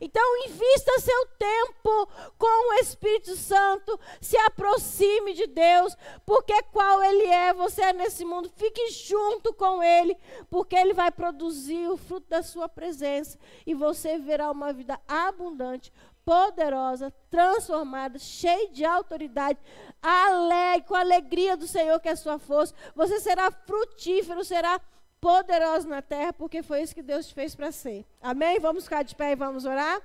[0.00, 7.24] Então, invista seu tempo com o Espírito Santo, se aproxime de Deus, porque qual Ele
[7.24, 8.50] é, você é nesse mundo.
[8.56, 10.16] Fique junto com Ele,
[10.50, 15.92] porque Ele vai produzir o fruto da sua presença e você verá uma vida abundante,
[16.24, 19.58] poderosa, transformada, cheia de autoridade,
[20.02, 22.74] alegre, com a alegria do Senhor que é sua força.
[22.94, 24.78] Você será frutífero, será
[25.20, 28.06] poderoso na terra, porque foi isso que Deus te fez para ser.
[28.20, 28.58] Amém?
[28.58, 30.02] Vamos ficar de pé e vamos orar?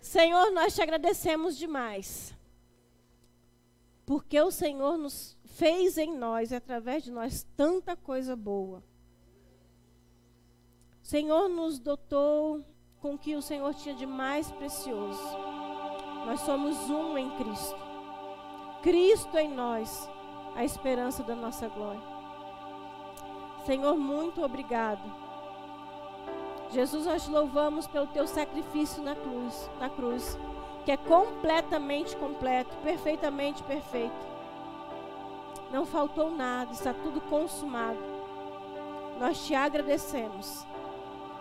[0.00, 2.34] Senhor, nós te agradecemos demais.
[4.04, 8.82] Porque o Senhor nos fez em nós, através de nós, tanta coisa boa.
[11.00, 12.64] O Senhor nos dotou
[13.00, 15.59] com o que o Senhor tinha de mais precioso.
[16.24, 17.78] Nós somos um em Cristo.
[18.82, 20.08] Cristo em nós,
[20.54, 22.00] a esperança da nossa glória.
[23.64, 25.02] Senhor, muito obrigado.
[26.70, 30.38] Jesus, nós louvamos pelo teu sacrifício na cruz, na cruz,
[30.84, 34.30] que é completamente completo, perfeitamente perfeito.
[35.72, 37.98] Não faltou nada, está tudo consumado.
[39.18, 40.64] Nós te agradecemos,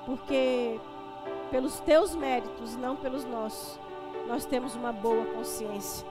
[0.06, 0.80] porque
[1.50, 3.80] pelos teus méritos, não pelos nossos,
[4.30, 6.06] nós temos uma boa consciência.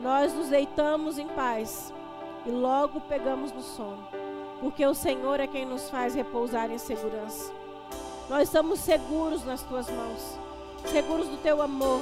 [0.00, 1.92] Nós nos deitamos em paz
[2.46, 4.02] e logo pegamos no sono,
[4.58, 7.52] porque o Senhor é quem nos faz repousar em segurança.
[8.30, 10.38] Nós estamos seguros nas tuas mãos,
[10.86, 12.00] seguros do teu amor,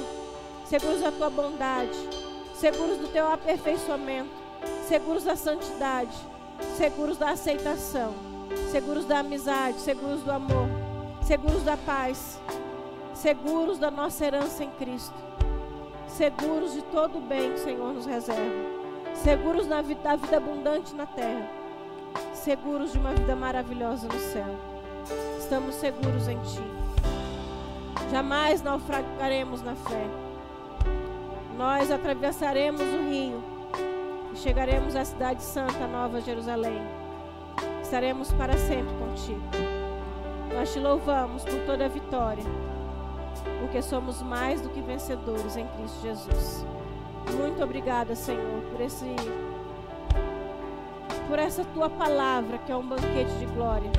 [0.65, 1.97] seguros da tua bondade,
[2.55, 4.31] seguros do teu aperfeiçoamento,
[4.87, 6.15] seguros da santidade,
[6.77, 8.13] seguros da aceitação,
[8.71, 10.69] seguros da amizade, seguros do amor,
[11.21, 12.39] seguros da paz,
[13.13, 15.30] seguros da nossa herança em Cristo
[16.17, 18.41] seguros de todo o bem que o Senhor nos reserva,
[19.15, 21.49] seguros na vida, da vida abundante na terra,
[22.33, 24.55] seguros de uma vida maravilhosa no céu.
[25.39, 26.61] Estamos seguros em Ti.
[28.11, 30.05] Jamais naufragaremos na fé.
[31.57, 33.43] Nós atravessaremos o rio
[34.33, 36.81] e chegaremos à cidade santa, Nova Jerusalém.
[37.81, 39.41] Estaremos para sempre contigo.
[40.53, 42.43] Nós te louvamos por toda a vitória,
[43.61, 46.65] porque somos mais do que vencedores em Cristo Jesus.
[47.37, 49.05] Muito obrigada, Senhor, por esse
[51.27, 53.89] por essa tua palavra, que é um banquete de glória,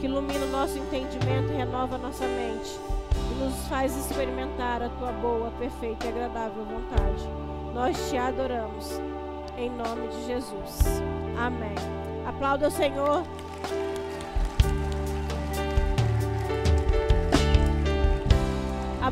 [0.00, 2.80] que ilumina o nosso entendimento e renova a nossa mente,
[3.30, 7.28] e nos faz experimentar a tua boa, perfeita e agradável vontade.
[7.74, 8.98] Nós te adoramos,
[9.58, 11.02] em nome de Jesus.
[11.36, 11.74] Amém.
[12.26, 13.22] Aplauda o Senhor.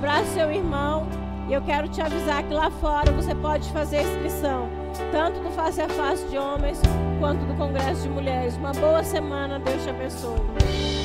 [0.00, 1.06] Abraça seu irmão.
[1.46, 4.70] E eu quero te avisar que lá fora você pode fazer a inscrição,
[5.12, 6.80] tanto do Face a Face de Homens
[7.18, 8.56] quanto do Congresso de Mulheres.
[8.56, 10.99] Uma boa semana, Deus te abençoe.